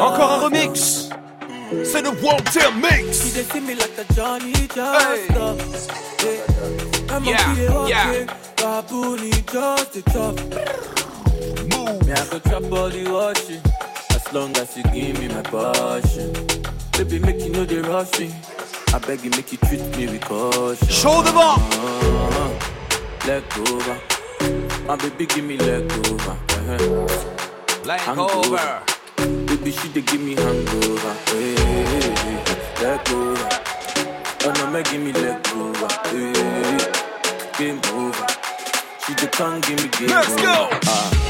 Encore 0.00 0.32
un 0.32 0.38
remix. 0.38 1.08
C'est 1.84 2.02
le 2.02 2.10
Walter 2.22 2.70
Mix. 2.80 3.22
She 3.22 3.30
they 3.32 3.44
see 3.44 3.60
me 3.60 3.74
like 3.74 3.98
a 3.98 4.04
Johnny 4.14 4.52
just 4.52 4.74
yeah. 4.74 5.54
I'm 7.10 7.24
Yeah, 7.24 7.52
a 7.52 7.54
kid, 7.54 7.88
yeah. 7.88 8.10
okay. 8.10 8.26
Baboon, 8.56 9.18
he 9.18 9.30
just 9.30 9.96
a 9.96 10.02
chop. 10.10 10.36
Me, 11.68 12.12
I 12.12 12.40
go 12.40 12.76
all 12.76 12.88
the 12.88 13.04
washing. 13.10 13.62
As 14.10 14.32
long 14.32 14.56
as 14.56 14.76
you 14.76 14.82
give 14.84 15.18
me 15.20 15.28
my 15.28 15.42
passion. 15.42 16.32
Baby, 16.92 17.18
make 17.18 17.40
you 17.40 17.50
know 17.50 17.64
they 17.64 17.80
rush 17.80 18.18
me. 18.18 18.34
I 18.94 18.98
beg 18.98 19.22
you, 19.22 19.30
make 19.30 19.52
you 19.52 19.58
treat 19.58 19.82
me 19.96 20.06
with 20.06 20.24
caution. 20.24 20.88
Show 20.88 21.22
them 21.22 21.36
up. 21.36 21.60
Uh, 21.72 22.50
leg 23.26 23.44
over. 23.68 23.98
My 24.86 24.96
baby, 24.96 25.26
give 25.26 25.44
me 25.44 25.58
leg 25.58 25.92
over. 25.92 26.30
Uh-huh. 26.30 27.37
Leg 27.88 28.00
Hangover. 28.00 28.34
over. 28.36 28.82
Baby, 29.46 29.70
she 29.70 29.88
dey 29.88 30.02
give 30.02 30.20
me 30.20 30.34
hangover. 30.34 31.12
Hey, 31.30 31.54
hey, 31.54 32.14
hey. 32.22 32.38
Leg 32.82 33.08
over. 33.18 33.48
Oh 34.44 34.52
no, 34.58 34.70
make 34.70 34.90
give 34.90 35.00
me 35.00 35.12
leg 35.12 35.46
over. 35.56 35.88
Hey, 36.08 36.32
hey, 36.38 36.62
hey. 36.68 37.50
Game 37.58 37.80
over. 37.94 38.26
She 39.06 39.14
dey 39.14 39.28
come 39.28 39.60
give 39.62 39.82
me 39.82 39.88
game 39.98 40.08
Let's 40.10 40.28
over. 40.32 40.42
go. 40.42 40.68
Ah. 40.86 41.27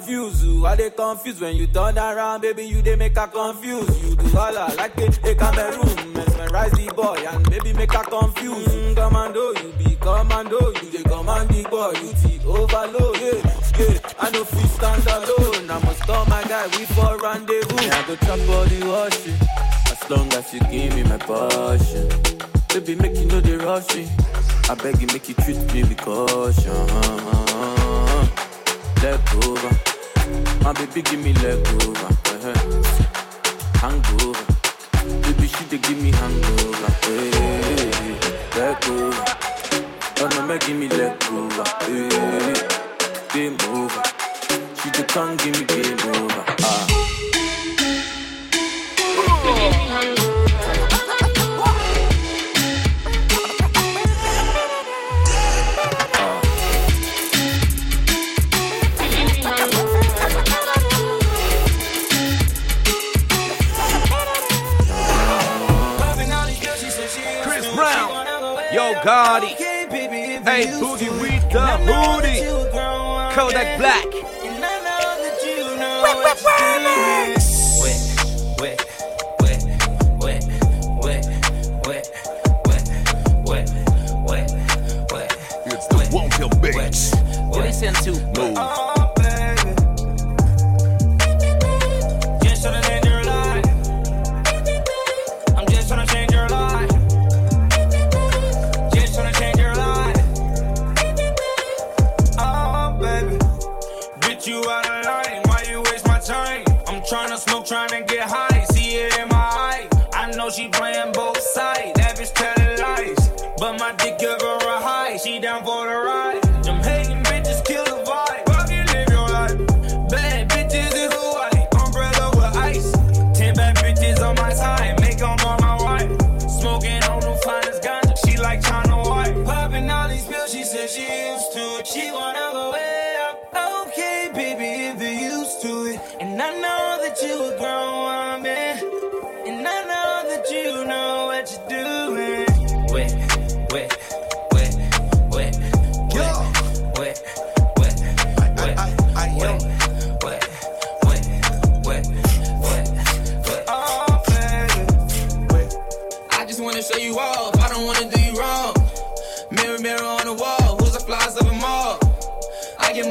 Confuse 0.00 0.44
you, 0.44 0.66
I 0.66 0.76
dey 0.76 0.90
confuse 0.90 1.40
when 1.40 1.56
you 1.56 1.66
turn 1.66 1.96
around, 1.96 2.42
baby. 2.42 2.64
You 2.64 2.82
they 2.82 2.96
make 2.96 3.16
her 3.16 3.26
confuse. 3.28 3.88
You 4.04 4.14
do 4.14 4.38
all 4.38 4.56
I 4.58 4.74
like 4.74 4.98
it, 4.98 5.16
a 5.24 5.34
Cameroon, 5.34 6.12
mesmerize 6.12 6.72
the 6.72 6.92
boy 6.94 7.16
and 7.26 7.48
baby 7.48 7.72
make 7.72 7.92
her 7.94 8.04
confuse. 8.04 8.66
Mm, 8.68 8.94
commando, 8.94 9.52
you 9.54 9.72
be 9.78 9.96
commando, 9.96 10.58
you 10.82 10.90
dey 10.90 11.02
command 11.02 11.48
the 11.48 11.62
boy, 11.70 11.92
you 12.02 12.12
the 12.12 12.44
overload. 12.46 13.16
Yeah, 13.16 13.88
yeah, 13.88 13.98
I 14.20 14.30
no 14.30 14.44
fit 14.44 14.68
stand 14.76 15.06
alone. 15.06 15.70
I 15.70 15.78
must 15.84 16.02
call 16.02 16.26
my 16.26 16.42
guy, 16.44 16.66
we 16.76 16.84
for 16.92 17.16
rendezvous. 17.16 17.86
Yeah, 17.86 17.96
I 17.96 18.06
go 18.06 18.16
chop 18.16 18.40
all 18.50 18.64
the 18.66 18.84
washing, 18.84 19.38
as 19.90 20.10
long 20.10 20.30
as 20.34 20.52
you 20.52 20.60
give 20.60 20.94
me 20.94 21.04
my 21.04 21.16
passion. 21.16 22.08
Baby, 22.68 22.96
make 22.96 23.16
you 23.16 23.24
know 23.26 23.40
they 23.40 23.56
rush. 23.56 23.96
I 24.68 24.74
beg 24.74 25.00
you, 25.00 25.06
make 25.06 25.26
you 25.30 25.34
treat 25.36 25.56
me 25.72 25.84
with 25.84 25.96
caution. 25.98 27.45
Leg 29.02 29.20
over. 29.44 29.70
My 30.62 30.72
baby, 30.72 31.02
give 31.02 31.20
me 31.22 31.32
leg 31.34 31.66
over. 31.68 32.08
Uh-huh. 32.32 32.48
Eh. 32.48 33.78
Hangover. 33.80 34.44
Baby, 35.22 35.46
she 35.48 35.64
dey 35.70 35.78
give 35.78 36.00
me 36.02 36.10
hangover. 36.10 36.90
Eh, 37.02 37.30
eh, 37.34 37.92
hey, 38.00 38.60
leg 38.60 38.84
over. 38.90 39.24
Oh 40.18 40.28
no, 40.34 40.46
make 40.46 40.66
give 40.66 40.76
me 40.76 40.88
leg 40.88 41.22
over. 41.30 41.64
Hey, 41.84 42.54
game 43.32 43.56
over. 43.70 44.02
She 44.82 44.90
dey 44.90 45.06
song 45.12 45.36
give 45.36 45.54
me 45.58 45.64
game 45.66 46.00
over. 46.14 46.44
Ah. 46.62 47.15
Kodak 73.36 73.76
Black. 73.76 74.15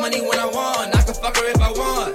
Money 0.06 0.22
when 0.22 0.40
I 0.40 0.46
want. 0.46 0.96
I 0.96 1.02
can 1.02 1.16
fuck 1.16 1.36
her 1.36 1.48
if 1.50 1.60
I 1.60 1.72
want. 1.72 2.14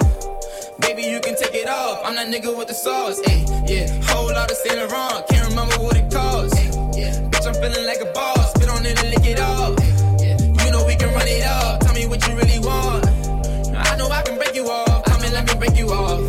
Baby, 0.80 1.02
you 1.10 1.18
can 1.18 1.34
take 1.34 1.54
it 1.54 1.68
off. 1.68 1.98
I'm 2.04 2.14
that 2.14 2.28
nigga 2.28 2.56
with 2.56 2.68
the 2.68 2.74
sauce. 2.74 3.20
Ay, 3.26 3.44
yeah. 3.66 3.86
Whole 4.06 4.30
lot 4.30 4.48
of 4.48 4.56
Saint 4.56 4.78
wrong. 4.92 5.24
Can't 5.28 5.48
remember 5.48 5.74
what 5.82 5.96
it 5.96 6.08
costs. 6.08 6.54
Yeah. 6.96 7.18
Bitch, 7.30 7.46
I'm 7.48 7.54
feeling 7.54 7.86
like 7.90 8.00
a 8.00 8.10
boss. 8.12 8.52
Spit 8.54 8.70
on 8.70 8.86
it 8.86 8.96
and 9.02 9.10
lick 9.10 9.26
it 9.26 9.40
off. 9.40 9.74
Yeah. 10.22 10.38
You 10.38 10.70
know 10.70 10.86
we 10.86 10.94
can 10.94 11.12
run 11.12 11.26
it 11.26 11.44
up. 11.44 11.80
Tell 11.80 11.94
me 11.94 12.06
what 12.06 12.20
you 12.28 12.34
really 12.36 12.60
want. 12.60 13.06
I 13.74 13.96
know 13.96 14.08
I 14.08 14.22
can 14.22 14.36
break 14.36 14.54
you 14.54 14.66
off. 14.70 15.04
Come 15.06 15.22
and 15.24 15.32
let 15.34 15.44
me 15.48 15.54
break 15.58 15.76
you 15.76 15.88
off. 15.90 16.22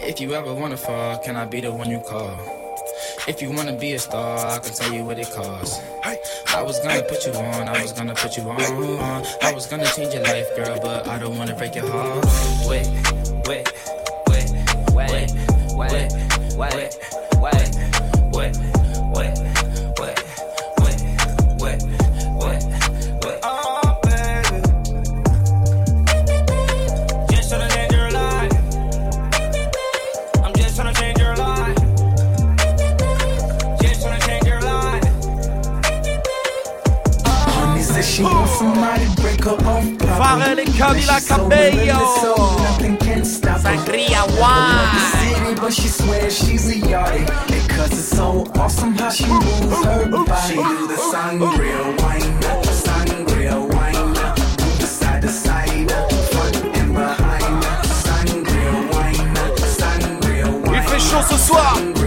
If 0.00 0.20
you 0.20 0.34
ever 0.34 0.52
wanna 0.52 0.76
fall, 0.76 1.18
can 1.18 1.36
I 1.36 1.44
be 1.44 1.60
the 1.60 1.70
one 1.70 1.90
you 1.90 2.00
call? 2.00 2.61
If 3.28 3.40
you 3.40 3.52
wanna 3.52 3.74
be 3.74 3.92
a 3.92 3.98
star, 4.00 4.36
I 4.48 4.58
can 4.58 4.74
tell 4.74 4.92
you 4.92 5.04
what 5.04 5.16
it 5.16 5.30
costs. 5.30 5.78
I 6.54 6.60
was 6.60 6.80
gonna 6.80 7.02
put 7.02 7.24
you 7.24 7.32
on, 7.32 7.68
I 7.68 7.80
was 7.80 7.92
gonna 7.92 8.14
put 8.14 8.36
you 8.36 8.42
on. 8.50 9.24
I 9.40 9.52
was 9.52 9.66
gonna 9.66 9.86
change 9.86 10.12
your 10.12 10.24
life, 10.24 10.48
girl, 10.56 10.76
but 10.82 11.06
I 11.06 11.18
don't 11.18 11.38
wanna 11.38 11.54
break 11.54 11.76
your 11.76 11.86
heart. 11.88 12.26
Wait, 12.66 12.88
wait, 13.46 13.72
wait, 14.28 14.50
wait, 14.92 15.30
wait, 15.76 16.12
wait, 16.56 16.74
wait. 16.74 17.21
Pharrell 40.22 40.58
and 40.58 40.68
Camila 40.78 41.18
Cabello. 41.26 42.62
Nothing 42.62 42.96
can 42.98 43.24
stop 43.24 43.60
her. 43.62 43.76
Sangria 43.76 44.22
the 44.26 45.00
city, 45.18 45.54
but 45.60 45.72
she 45.72 45.88
oh. 45.88 45.98
swears 45.98 46.38
she's 46.38 46.68
a 46.68 46.74
yardie. 46.74 47.26
Cause 47.68 47.92
it's 47.92 48.16
so 48.16 48.46
awesome 48.54 48.94
how 48.94 49.10
she 49.10 49.26
moves 49.26 49.84
her 49.84 50.08
body. 50.08 50.30
She 50.46 50.54
do 50.54 50.86
the 50.86 50.98
sangria 51.10 51.82
wine, 52.00 52.40
sangria 52.84 53.56
wine. 53.74 54.08
Move 54.62 54.88
side 54.98 55.22
to 55.22 55.28
side, 55.28 55.90
front 56.30 56.56
and 56.78 56.94
behind. 56.94 57.62
Sangria 58.04 58.74
wine, 58.92 59.34
sangria 59.78 60.48
wine. 60.62 60.76
Il 60.76 60.82
fait 60.88 61.00
chaud 61.00 61.22
ce 61.28 61.36
soir. 61.36 62.01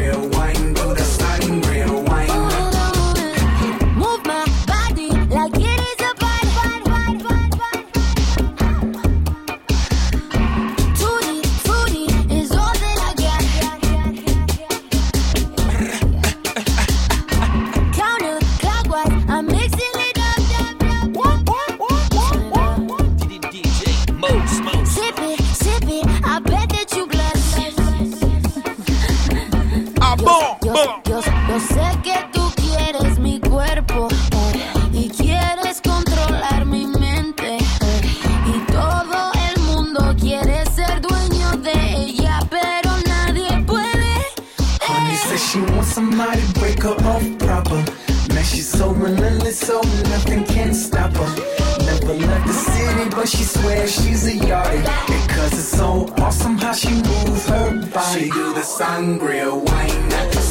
But 53.26 53.32
she 53.32 53.44
swears 53.44 53.92
she's 53.92 54.28
a 54.28 54.34
yardie. 54.34 54.86
Cause 55.30 55.54
it's 55.54 55.64
so 55.64 56.14
awesome 56.20 56.58
how 56.58 56.74
she 56.74 56.94
moves 56.94 57.48
her 57.50 57.82
body. 57.88 58.26
She 58.26 58.30
do 58.30 58.54
the 58.54 58.62
sangria 58.62 59.52
wine, 59.52 60.45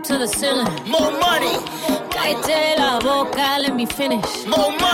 up 0.00 0.06
to 0.06 0.18
the 0.18 0.26
ceiling. 0.26 0.66
More 0.88 1.10
money. 1.12 1.56
Cállate 2.10 2.76
la 2.78 2.98
boca, 3.00 3.58
let 3.60 3.74
me 3.74 3.86
finish. 3.86 4.46
More 4.46 4.72
money. 4.72 4.89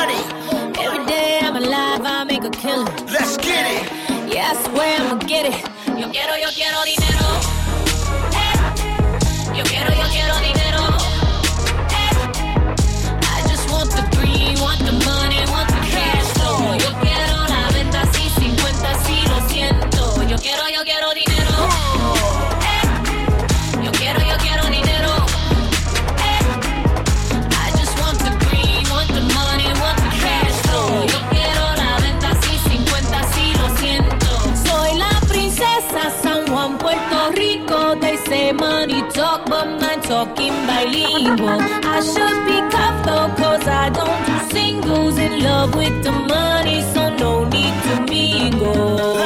Bilingual. 41.07 41.61
I 41.85 42.01
should 42.01 42.39
be 42.47 42.59
cuffed 42.71 43.07
cause 43.39 43.67
I 43.67 43.91
don't 43.91 44.23
do 44.27 44.55
singles. 44.55 45.19
In 45.19 45.43
love 45.43 45.75
with 45.75 46.03
the 46.03 46.13
money, 46.13 46.83
so 46.93 47.15
no 47.17 47.45
need 47.45 47.75
to 47.87 47.95
mingle. 48.09 49.19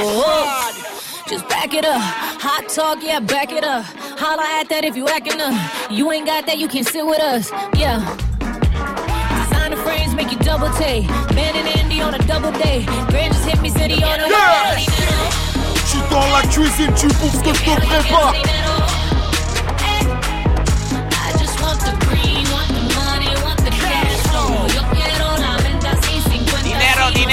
Just 1.29 1.49
back 1.49 1.75
it 1.75 1.85
up. 1.85 2.01
Hot 2.41 2.69
talk, 2.69 3.03
yeah, 3.03 3.21
back 3.21 3.53
it 3.53 3.65
up. 3.65 3.85
Holla 4.19 4.45
at 4.61 4.69
that 4.69 4.85
if 4.85 4.97
you 4.97 5.09
acting 5.09 5.41
up. 5.41 5.55
You 5.91 6.11
ain't 6.13 6.27
got 6.27 6.47
that, 6.47 6.59
you 6.59 6.69
can 6.69 6.85
sit 6.85 7.05
with 7.05 7.21
us. 7.21 7.51
Yeah. 7.75 7.99
Designer 9.49 9.77
frames 9.77 10.15
make 10.15 10.31
you 10.31 10.39
double 10.39 10.71
take. 10.75 11.09
Man 11.35 11.55
and 11.57 11.69
Andy 11.79 12.01
on 12.01 12.15
a 12.15 12.19
double 12.27 12.53
day. 12.53 12.85
Grand 13.09 13.35
just 13.35 13.49
hit 13.49 13.61
me, 13.61 13.71
city 13.71 14.03
on 14.03 14.19
the 14.19 14.29
Yes! 14.29 14.87
Je 15.75 15.97
suis 15.97 16.01
dans 16.11 16.29
la 16.31 16.43
cuisine, 16.43 16.95
tu 16.95 17.07
bouffes 17.19 17.35
ce 17.35 17.43
que 17.43 17.55
je 17.55 17.63
te 17.63 17.77
prépare. 17.85 18.60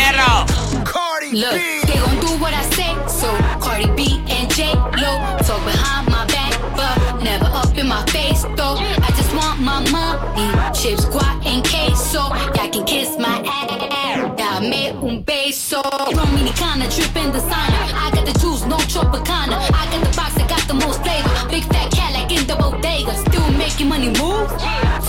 Dinero, 0.08 0.46
dinero. 0.46 1.34
Look, 1.34 1.60
they 1.86 2.00
gon' 2.00 2.20
do 2.22 2.32
what 2.40 2.54
I 2.54 2.64
say. 2.72 2.96
So 3.12 3.28
Cardi 3.60 3.92
B 3.92 4.24
and 4.30 4.50
J 4.56 4.74
Lo 4.74 5.12
talk 5.44 5.60
behind 5.68 6.08
my 6.08 6.26
back, 6.28 6.56
but 6.80 7.22
never 7.22 7.44
up 7.52 7.78
in 7.78 7.90
my 7.90 8.06
face 8.06 8.44
though. 8.56 8.80
I 8.80 9.10
just 9.18 9.36
want 9.36 9.60
my 9.60 9.84
money, 9.92 10.48
chips, 10.72 11.04
guac, 11.12 11.46
and 11.46 11.62
queso. 11.68 12.24
Y'all 12.56 12.70
can 12.72 12.86
kiss 12.86 13.18
my 13.20 13.44
ass. 13.44 14.32
Dame 14.38 14.96
un 15.04 15.24
beso. 15.26 15.82
Dominicana, 16.16 16.88
drippin' 16.88 17.34
designer. 17.34 17.84
I 17.92 18.10
got 18.14 18.26
the 18.26 18.40
juice, 18.40 18.64
no 18.64 18.78
Tropicana. 18.88 19.60
I 19.76 19.84
got 19.92 20.00
the 20.08 20.16
box 20.16 20.36
that 20.36 20.48
got 20.48 20.66
the 20.70 20.74
most 20.74 21.04
flavor. 21.04 21.50
Big 21.50 21.64
fat 21.66 21.92
cat 21.92 22.14
like 22.14 22.32
in 22.32 22.48
the 22.48 22.56
bodega. 22.56 23.14
Still 23.28 23.52
making 23.52 23.90
money 23.90 24.08
move. 24.16 24.48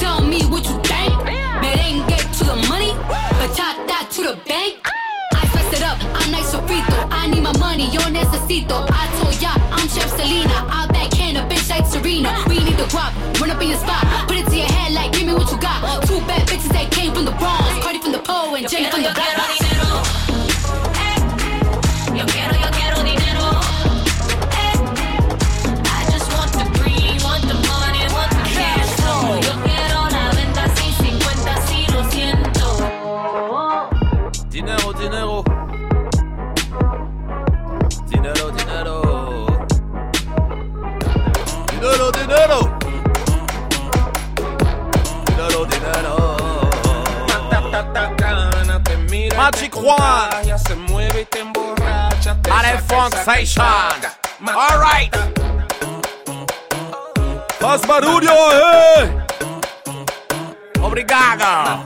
Tell 0.01 0.21
me 0.27 0.43
what 0.47 0.65
you 0.67 0.77
think. 0.83 1.15
Merengue 1.63 2.19
to 2.39 2.45
the 2.45 2.57
money, 2.67 2.93
but 3.39 3.55
that 3.57 4.09
to 4.11 4.23
the 4.23 4.37
bank. 4.49 4.78
My 7.53 7.59
money, 7.59 7.89
yo 7.91 8.01
necesito. 8.11 8.87
I 8.91 9.09
told 9.21 9.41
ya, 9.41 9.53
I'm 9.73 9.89
Chef 9.89 10.11
Selena. 10.17 10.67
I 10.69 10.87
backhand 10.89 11.39
a 11.39 11.43
bitch 11.49 11.69
like 11.71 11.87
Serena. 11.87 12.45
We 12.49 12.63
need 12.65 12.77
the 12.77 12.85
guap, 12.85 13.13
run 13.41 13.51
up 13.51 13.63
in 13.63 13.69
your 13.69 13.79
spot. 13.79 14.05
Put 14.27 14.37
it 14.37 14.47
to 14.47 14.57
your 14.57 14.67
head 14.67 14.93
like, 14.93 15.13
give 15.13 15.27
me 15.27 15.33
what 15.35 15.51
you 15.51 15.59
got. 15.59 16.05
Two 16.07 16.21
bad 16.27 16.47
bitches 16.49 16.73
that 16.73 16.91
came 16.91 17.13
from 17.15 17.25
the 17.25 17.33
Bronx. 17.33 17.85
Cardi 17.85 18.01
from 18.01 18.13
the 18.13 18.19
pole 18.19 18.55
and 18.55 18.69
Jenny 18.69 18.91
from 18.91 19.03
the 19.03 19.13
block. 19.15 19.58
Juan. 49.89 50.59
Se 50.59 50.75
mueve 50.75 51.23
y 51.23 51.25
te 51.25 51.41
emborracha. 51.41 52.37
te 52.43 52.51
saca, 52.51 52.79
Funk 52.89 53.15
Station. 53.15 53.47
saca. 53.47 54.19
Alright. 54.47 55.17
Faz 57.59 57.87
barulho, 57.87 58.33
eh. 58.53 59.25
Obrigado. 60.83 61.85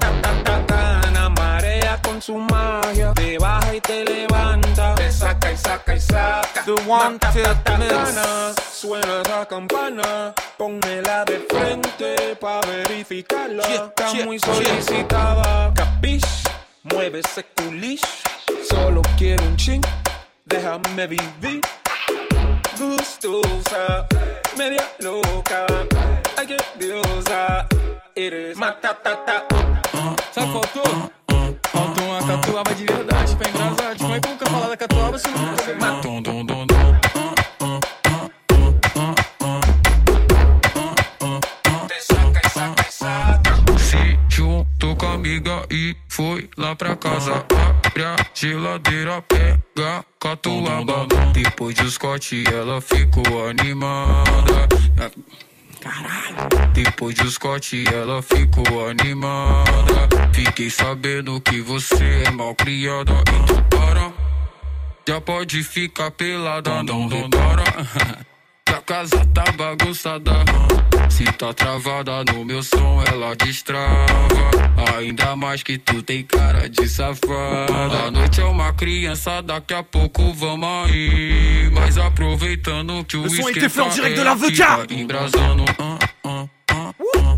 Marea 1.37 2.01
con 2.03 2.21
su 2.21 2.37
magia, 2.37 3.13
te 3.15 3.39
baja 3.39 3.75
y 3.75 3.81
te 3.81 4.05
levanta, 4.05 4.95
te 4.97 5.11
saca 5.11 5.53
y 5.53 5.57
saca 5.57 5.95
y 5.95 6.01
saca. 6.01 6.65
The 6.65 6.73
one 6.89 7.19
tip 7.33 7.47
Gana, 7.65 8.53
Suena 8.73 9.23
esa 9.25 9.47
campana, 9.47 10.35
pónmela 10.59 11.25
de 11.25 11.47
frente 11.49 12.37
pa 12.41 12.61
verificarla. 12.67 13.63
Está 13.63 14.13
muy 14.25 14.39
solicitada, 14.41 15.73
capish, 15.75 16.42
mueve 16.85 17.21
ese 17.21 17.45
culish. 17.57 18.23
Solo 18.69 19.03
quiero 19.17 19.45
un 19.45 19.57
chin, 19.57 19.81
déjame 20.45 21.07
vivir. 21.07 21.61
Gustosa, 22.79 24.07
media 24.57 24.89
loca, 25.01 25.67
ay 26.37 26.47
que 26.47 26.57
diosa, 26.79 27.67
eres 28.15 28.57
matatata. 28.57 29.45
Sabe 30.33 30.51
o 30.51 30.61
que 30.61 30.79
faltou? 30.79 31.13
Faltou 31.73 32.05
uma 32.05 32.27
catuaba 32.27 32.75
de 32.75 32.85
verdade 32.85 33.37
pra 33.37 33.49
engrasar. 33.49 33.97
Como 33.99 34.15
é 34.15 34.21
que 34.21 34.27
eu 34.27 34.33
nunca 34.33 34.47
falar 34.47 34.69
da 34.69 34.77
catuaba 34.77 35.19
se 35.19 35.29
não 35.29 35.53
Dum, 36.23 36.42
pra 46.77 46.97
casa. 46.97 47.45
Abre 47.85 48.05
a 48.05 48.17
geladeira, 48.35 49.23
pega 49.23 50.05
catuaba. 50.21 51.07
Depois 51.33 51.75
do 51.75 51.91
Scott, 51.91 52.45
ela 52.53 52.81
ficou 52.81 53.49
animada. 53.49 54.69
Depois 56.73 57.15
do 57.15 57.31
Scott, 57.31 57.85
ela 57.93 58.23
ficou 58.23 58.89
animada. 58.89 60.09
Fiquei 60.33 60.71
sabendo 60.71 61.41
que 61.41 61.61
você 61.61 62.25
é 62.27 62.31
mal 62.31 62.55
criada. 62.55 63.13
Então 63.13 63.63
para. 63.71 64.13
Já 65.07 65.21
pode 65.21 65.63
ficar 65.63 66.11
pelada, 66.13 66.83
não 66.83 67.09
para. 67.31 68.23
que 68.73 68.75
a 68.75 68.81
casa 68.81 69.27
tá 69.35 69.45
bagunçada. 69.53 70.33
Se 71.11 71.25
tá 71.25 71.53
travada 71.53 72.25
no 72.33 72.45
meu 72.45 72.63
som, 72.63 73.03
ela 73.07 73.35
destrava. 73.37 74.17
Ainda 74.97 75.37
mais 75.37 75.63
que 75.63 75.77
tu 75.77 76.03
tem 76.03 76.23
cara 76.23 76.69
de 76.69 76.89
safada. 76.89 78.07
A 78.07 78.11
noite 78.11 78.41
é 78.41 78.45
uma 78.45 78.73
criança, 78.73 79.43
daqui 79.43 79.75
a 79.75 79.83
pouco 79.83 80.33
vamos 80.33 80.69
aí. 80.87 81.71
Mas 81.73 81.99
aproveitando 81.99 83.05
que 83.05 83.17
o 83.17 83.29
som 83.29 83.49
é 83.49 83.51
en 83.51 83.55
direct 83.55 84.15
de 84.15 84.25
la 84.25 84.37
Embrasando, 84.91 85.65
hein, 85.79 85.99
hein, 86.25 86.49
hein, 86.69 87.33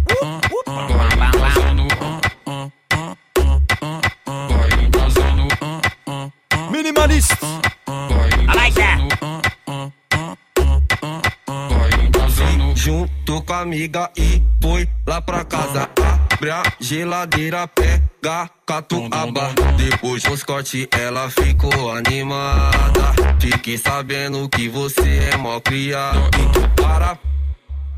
Junto 12.84 13.40
com 13.40 13.52
a 13.54 13.60
amiga 13.60 14.10
e 14.14 14.42
foi 14.60 14.86
lá 15.06 15.18
pra 15.18 15.42
casa. 15.42 15.88
Abre 16.30 16.50
a 16.50 16.62
geladeira, 16.78 17.66
pega 17.66 18.50
catuaba. 18.66 19.54
Depois 19.78 20.22
do 20.22 20.36
Scott, 20.36 20.86
ela 20.90 21.30
ficou 21.30 21.90
animada. 21.90 23.14
Fiquei 23.40 23.78
sabendo 23.78 24.46
que 24.50 24.68
você 24.68 25.30
é 25.32 25.36
mó 25.38 25.58
criado. 25.60 26.28
Para, 26.76 27.18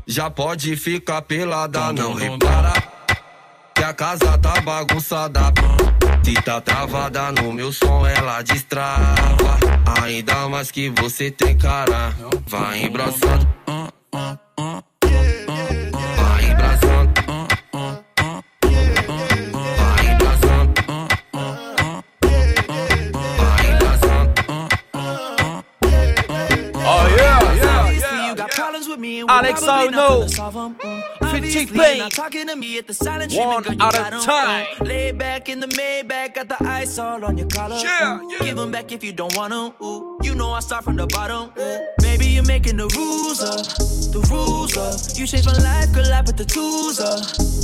já 0.07 0.29
pode 0.29 0.77
ficar 0.77 1.21
pelada, 1.21 1.91
não 1.91 2.13
repara. 2.13 2.71
Que 3.75 3.83
a 3.83 3.93
casa 3.93 4.37
tá 4.37 4.61
bagunçada. 4.61 5.51
Se 6.23 6.33
tá 6.35 6.61
travada 6.61 7.33
no 7.33 7.51
meu 7.51 7.73
som, 7.73 8.07
ela 8.07 8.41
destrava. 8.41 9.59
Ainda 10.01 10.47
mais 10.47 10.71
que 10.71 10.89
você 10.91 11.29
tem 11.29 11.57
cara. 11.57 12.15
Vai 12.47 12.83
embraçando. 12.83 13.45
Me 29.07 29.19
and 29.21 29.29
Alex 29.29 29.63
probably 29.63 29.89
not 29.91 30.09
Ono. 30.09 30.17
gonna 30.19 30.29
solve 30.29 30.55
'em. 30.57 30.75
Mm. 30.75 31.03
50 31.19 31.37
Obviously, 31.37 31.97
not 31.99 32.11
talking 32.11 32.47
to 32.47 32.55
me 32.55 32.77
at 32.77 32.87
the 32.87 32.93
silent 32.93 33.31
One 33.33 33.63
treatment, 33.63 33.65
girl, 33.65 33.75
you 33.75 33.87
at 33.87 33.95
a 33.95 33.97
got 33.97 34.13
'em. 34.13 34.21
time. 34.21 34.65
Lay 34.91 35.11
back 35.11 35.49
in 35.49 35.59
the 35.59 35.67
Maybach, 35.79 36.35
got 36.35 36.47
the 36.53 36.59
ice 36.81 36.97
all 36.99 37.23
on 37.23 37.37
your 37.37 37.47
collar. 37.47 37.77
Yeah, 37.83 38.19
Ooh. 38.21 38.39
Give 38.45 38.57
'em 38.59 38.71
back 38.71 38.91
if 38.91 39.03
you 39.03 39.13
don't 39.13 39.35
want 39.35 39.53
'em. 39.53 39.67
Ooh. 39.85 40.17
You 40.23 40.33
know 40.35 40.51
I 40.53 40.59
start 40.61 40.83
from 40.83 40.97
the 40.97 41.07
bottom. 41.07 41.43
Ooh. 41.59 41.79
Maybe 42.01 42.25
you're 42.35 42.49
making 42.55 42.77
the 42.77 42.87
rules 42.99 43.39
up, 43.51 43.63
the 44.15 44.21
rules 44.31 44.75
up. 44.85 44.95
You 45.17 45.25
changed 45.31 45.47
my 45.47 45.57
life, 45.71 45.89
girl, 45.93 46.11
I 46.19 46.21
put 46.21 46.37
the 46.37 46.45
tools 46.45 46.99
up, 46.99 47.19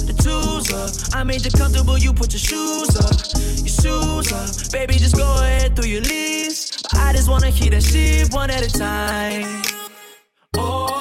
the 0.09 0.15
tools 0.25 0.67
up. 0.81 0.91
I 1.19 1.23
made 1.23 1.43
you 1.45 1.51
comfortable, 1.51 1.97
you 1.97 2.13
put 2.13 2.31
your 2.35 2.43
shoes 2.49 2.91
up, 3.05 3.15
your 3.65 3.75
shoes 3.81 4.27
up. 4.39 4.71
Baby, 4.71 4.93
just 5.05 5.15
go 5.17 5.27
ahead 5.43 5.75
through 5.75 5.89
your 5.95 6.01
list. 6.01 6.87
I 6.95 7.11
just 7.17 7.27
wanna 7.29 7.49
hear 7.49 7.71
that 7.71 7.83
shit 7.83 8.31
one 8.33 8.49
at 8.51 8.61
a 8.63 8.71
time. 8.71 9.61
Oh, 10.55 10.92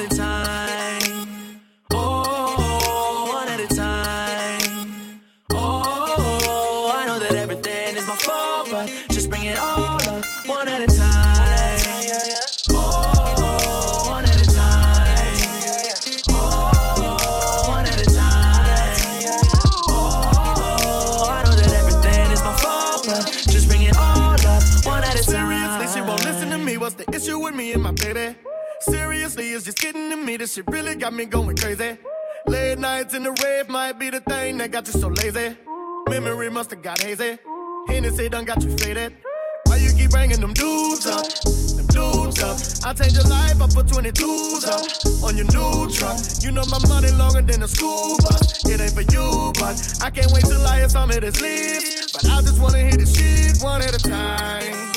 at 0.00 0.12
a 0.12 0.16
time. 0.16 1.60
Oh, 1.92 3.26
one 3.34 3.48
at 3.48 3.60
a 3.60 3.66
time. 3.74 5.20
Oh, 5.50 6.92
I 6.94 7.06
know 7.06 7.18
that 7.18 7.34
everything 7.34 7.96
is 7.96 8.06
my 8.06 8.16
fault, 8.16 8.68
but 8.70 8.86
just 9.10 9.28
bring 9.28 9.44
it 9.44 9.58
all 9.58 10.00
up 10.00 10.24
one 10.46 10.68
at 10.68 10.80
a 10.80 10.86
time. 10.86 11.80
Oh, 12.70 14.08
one 14.08 14.24
at 14.24 14.40
a 14.40 14.46
time. 14.46 15.36
Oh, 16.30 17.64
one 17.68 17.84
at 17.84 18.00
a 18.00 18.04
time. 18.06 18.96
Oh, 19.88 21.28
I 21.28 21.42
know 21.44 21.54
that 21.56 21.72
everything 21.74 22.30
is 22.32 22.42
my 22.42 22.56
fault, 22.56 23.04
but 23.06 23.26
just 23.50 23.68
bring 23.68 23.82
it 23.82 23.96
all 23.98 24.32
up 24.32 24.62
one 24.86 25.04
at 25.04 25.20
a 25.20 25.24
time. 25.24 25.78
Seriously, 25.78 25.86
she 25.94 26.00
won't 26.06 26.24
listen 26.24 26.48
to 26.50 26.58
me. 26.58 26.78
What's 26.78 26.94
the 26.94 27.04
issue 27.14 27.38
with 27.38 27.54
me 27.54 27.72
and 27.72 27.82
my 27.82 27.92
baby? 27.92 28.34
It's 29.42 29.64
just 29.64 29.78
getting 29.78 30.10
to 30.10 30.16
me. 30.16 30.36
This 30.36 30.54
shit 30.54 30.66
really 30.68 30.94
got 30.94 31.14
me 31.14 31.24
going 31.24 31.56
crazy. 31.56 31.96
Late 32.46 32.78
nights 32.78 33.14
in 33.14 33.22
the 33.22 33.32
rave 33.42 33.68
might 33.68 33.98
be 33.98 34.10
the 34.10 34.20
thing 34.20 34.58
that 34.58 34.70
got 34.70 34.86
you 34.86 34.92
so 34.92 35.08
lazy. 35.08 35.56
Memory 36.08 36.50
must 36.50 36.70
have 36.70 36.82
got 36.82 37.00
hazy. 37.00 37.38
Hennessy 37.88 38.28
done 38.28 38.44
got 38.44 38.62
you 38.62 38.76
faded. 38.76 39.16
Why 39.64 39.76
you 39.76 39.92
keep 39.94 40.10
bringing 40.10 40.40
them 40.40 40.52
dudes 40.52 41.06
up? 41.06 41.24
Them 41.24 41.86
dudes 41.86 42.42
up. 42.42 42.86
I 42.86 42.92
change 42.92 43.14
your 43.14 43.28
life, 43.28 43.60
I 43.60 43.66
put 43.72 43.86
22s 43.86 44.68
up 44.68 45.24
on 45.24 45.36
your 45.36 45.46
new 45.46 45.90
truck. 45.90 46.18
You 46.42 46.52
know 46.52 46.64
my 46.70 46.78
money 46.88 47.10
longer 47.12 47.40
than 47.40 47.62
a 47.62 47.68
school 47.68 48.18
bus. 48.18 48.64
It 48.66 48.80
ain't 48.80 48.92
for 48.92 49.02
you, 49.12 49.52
but 49.58 49.76
I 50.02 50.10
can't 50.10 50.30
wait 50.32 50.44
till 50.44 50.66
I 50.66 50.80
hear 50.80 50.88
some 50.88 51.10
of 51.10 51.20
this 51.20 51.40
leaves. 51.40 52.12
But 52.12 52.26
I 52.26 52.42
just 52.42 52.60
wanna 52.60 52.78
hear 52.78 52.96
this 52.96 53.16
shit 53.16 53.62
one 53.62 53.80
at 53.80 53.94
a 53.94 53.98
time. 53.98 54.89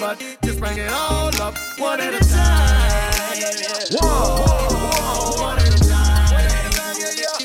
But 0.00 0.18
just 0.42 0.58
bring 0.58 0.78
it 0.78 0.90
all 0.90 1.28
up 1.42 1.54
one 1.78 2.00
at 2.00 2.14
a 2.14 2.20
time. 2.26 3.36
One, 3.92 4.40
one 5.38 5.58
at 5.58 5.68
a 5.68 5.88
time. 5.88 6.40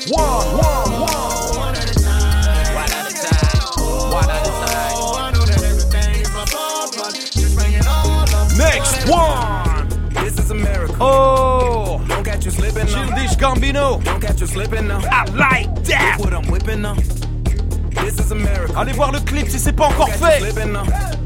One, 0.08 0.56
one, 0.56 0.92
one. 0.92 1.56
One 1.58 1.76
at 1.76 1.90
a 1.90 2.00
time. 2.00 2.72
One 2.72 2.90
at 2.90 3.10
a 3.10 3.14
time. 3.14 4.10
One 4.10 4.30
at 4.30 4.46
a 4.46 4.52
time. 4.64 4.92
Oh, 4.96 5.16
I 5.18 5.30
know 5.32 5.44
that 5.44 5.62
everything 5.62 6.20
is 6.22 6.32
my 6.32 6.46
fault, 6.46 6.96
but 6.96 7.12
just 7.14 7.54
bring 7.58 7.74
it 7.74 7.86
all 7.86 8.22
up. 8.22 8.56
Next 8.56 9.06
one. 9.06 10.24
This 10.24 10.38
is 10.38 10.50
America. 10.50 10.96
Oh. 10.98 12.02
Don't 12.08 12.24
catch 12.24 12.46
you 12.46 12.50
slipping 12.50 12.86
now. 12.86 13.06
Childish 13.06 13.36
Gambino. 13.36 14.02
Don't 14.02 14.20
catch 14.20 14.40
you 14.40 14.46
slipping 14.46 14.88
now. 14.88 15.00
I 15.04 15.26
like 15.32 15.84
that. 15.84 16.16
Look 16.18 16.32
what 16.32 16.34
I'm 16.42 16.50
whipping 16.50 16.80
now. 16.80 16.94
This 16.94 18.18
is 18.18 18.32
America. 18.32 18.72
Allez 18.78 18.92
voir 18.94 19.12
le 19.12 19.20
clip 19.20 19.46
si 19.50 19.58
c'est 19.58 19.74
pas 19.74 19.88
encore 19.88 20.08
Don't 20.08 20.18
catch 20.20 20.40
you 20.40 20.52
fait. 20.52 21.25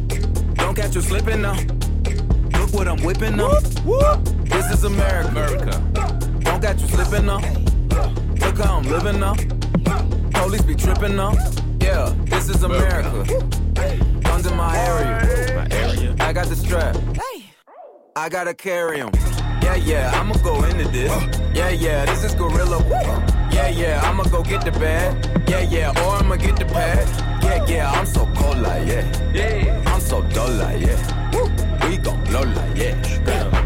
Slipping 0.77 0.77
now. 0.77 0.77
Don't 0.77 0.77
catch 0.77 0.95
you 0.95 1.01
slipping 1.01 1.43
now. 1.43 1.55
Look 2.61 2.73
what 2.73 2.87
I'm 2.87 3.03
whipping 3.03 3.37
now. 3.37 3.59
This 4.45 4.71
is 4.73 4.85
America. 4.85 5.29
America. 5.31 5.83
Don't 6.41 6.63
catch 6.63 6.81
you 6.81 6.89
slipping 6.89 7.27
now. 7.27 7.41
Look 8.41 8.59
how 8.59 8.79
I'm 8.79 8.89
living 8.89 9.19
now. 9.19 9.35
Police 10.33 10.63
be 10.63 10.75
tripping 10.77 11.17
now. 11.17 11.33
Yeah, 11.81 12.15
this 12.27 12.49
is 12.49 12.63
America. 12.63 13.25
Guns 14.23 14.47
in 14.47 14.57
my 14.57 14.79
area. 14.79 15.55
My 15.57 15.77
area. 15.77 16.15
I 16.21 16.33
got 16.33 16.47
the 16.47 16.57
strap. 16.57 16.97
I 18.17 18.29
gotta 18.29 18.55
carry 18.55 18.99
carry 18.99 19.01
'em. 19.01 19.11
Yeah, 19.63 19.75
yeah, 19.75 20.21
I'ma 20.21 20.35
go 20.43 20.63
into 20.65 20.89
this. 20.89 21.11
Yeah, 21.53 21.71
yeah, 21.71 22.05
this 22.05 22.23
is 22.23 22.35
gorilla. 22.35 22.79
Yeah, 23.51 23.69
yeah, 23.69 24.01
I'ma 24.05 24.25
go 24.25 24.43
get 24.43 24.65
the 24.65 24.73
bag. 24.73 25.17
Yeah, 25.49 25.61
yeah, 25.61 26.05
or 26.05 26.17
I'ma 26.17 26.37
get 26.37 26.57
the 26.57 26.67
pad. 26.67 27.30
Yeah, 27.51 27.67
yeah, 27.67 27.91
I'm 27.91 28.07
so 28.07 28.27
cold 28.37 28.59
like 28.59 28.87
yeah. 28.87 29.33
Yeah, 29.35 29.83
I'm 29.87 30.01
so 30.01 30.23
dull 30.23 30.51
like 30.51 30.83
yeah. 30.83 31.89
We 31.89 31.97
gon' 31.97 32.23
blow 32.23 32.43
like 32.43 32.77
yeah. 32.79 33.60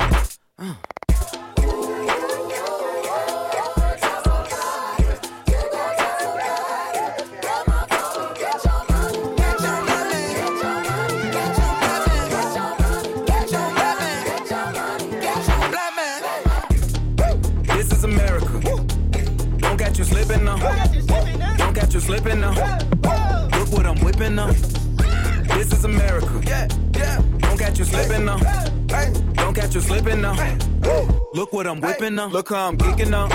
America. 25.84 26.40
Yeah, 26.44 26.68
yeah. 26.94 27.22
Don't 27.38 27.58
catch 27.58 27.78
you 27.78 27.84
slipping 27.84 28.24
now. 28.24 28.38
Don't 29.34 29.54
catch 29.54 29.74
you 29.74 29.80
slipping 29.80 30.20
now. 30.20 30.34
Look 31.34 31.52
what 31.52 31.66
I'm 31.66 31.80
whipping 31.80 32.14
now. 32.14 32.28
Look 32.28 32.48
how 32.48 32.68
I'm 32.68 32.76
geeking 32.78 33.10
now. 33.10 33.28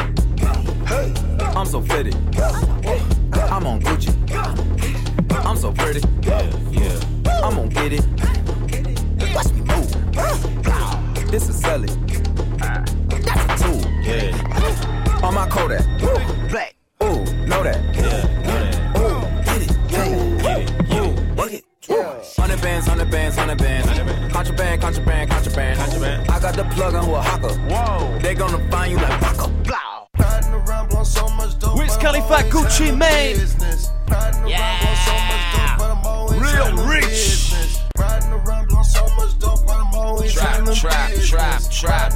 I'm 1.55 1.65
so 1.65 1.81
fitted. 1.81 2.15
I'm 3.51 3.65
on 3.67 3.81
Gucci. 3.81 4.13
I'm 5.45 5.57
so 5.57 5.71
pretty. 5.71 6.01
Yeah, 6.21 6.51
yeah. 6.71 6.99
I'm 7.43 7.55
gonna 7.55 7.69
get 7.69 7.93
it. 7.93 8.05
Watch 9.33 9.51
me 9.51 9.61
move. 9.61 11.31
This 11.31 11.49
is 11.49 11.59
selling. 11.59 12.07
That's 12.57 12.93
a 12.93 13.63
tool. 13.63 13.81
Yeah. 14.01 15.23
On 15.23 15.33
my 15.33 15.47
Kodak. 15.49 15.85
Black. 16.49 16.78
Hundred 23.09 23.57
bands, 23.57 23.87
hundred 23.87 24.05
bands. 24.05 24.33
Contraband, 24.33 24.81
contraband, 24.81 25.29
contraband, 25.31 25.79
contraband. 25.79 26.29
I 26.29 26.39
got 26.39 26.55
the 26.55 26.63
plug 26.75 26.93
on 26.95 27.05
who 27.05 27.15
a 27.15 27.21
hawker. 27.21 27.53
Whoa. 27.69 28.19
They 28.19 28.35
gonna 28.35 28.69
find 28.69 28.91
you 28.91 28.97
like 28.97 29.19
Paco. 29.21 29.51
Riding 30.17 30.53
around 30.53 30.89
blowing 30.89 31.05
so 31.05 31.27
much 31.29 31.57
dope. 31.59 31.77
Wiz 31.77 31.95
Khalifa, 31.97 32.43
Gucci 32.49 32.95
Mane. 32.97 33.37
business. 33.37 33.89
Riding 34.09 34.41
around 34.41 34.79
blowing 34.81 34.95
so 35.05 35.13
much 35.29 35.45
dope, 35.53 35.77
but 35.79 35.91
I'm 35.91 36.05
always 36.05 36.41
Real 36.41 36.87
rich. 36.87 37.03
business. 37.05 37.81
Riding 37.97 38.29
around 38.31 38.67
blowing 38.67 38.83
so 38.83 39.03
much 39.15 39.39
dope, 39.39 39.65
but 39.65 39.75
I'm 39.75 39.93
always 39.93 40.33
Trap, 40.33 40.65
trap, 40.73 41.11
trap, 41.21 41.61
trap. 41.71 42.13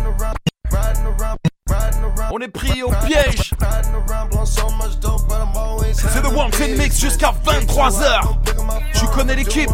On 2.32 2.40
est 2.40 2.48
pris 2.48 2.84
au 2.84 2.92
piège. 3.06 3.54
Riding 3.60 3.94
around 3.94 4.30
blowing 4.30 4.46
so 4.46 4.70
much 4.72 5.00
dope, 5.00 5.28
but 5.28 5.38
I'm 5.38 5.56
always 5.56 5.94
C'est 5.96 6.26
Wanted 6.26 6.78
Mix 6.78 7.00
jusqu'à 7.00 7.34
23h. 7.46 8.38
Tu 8.94 9.06
connais 9.08 9.36
l'équipe. 9.36 9.70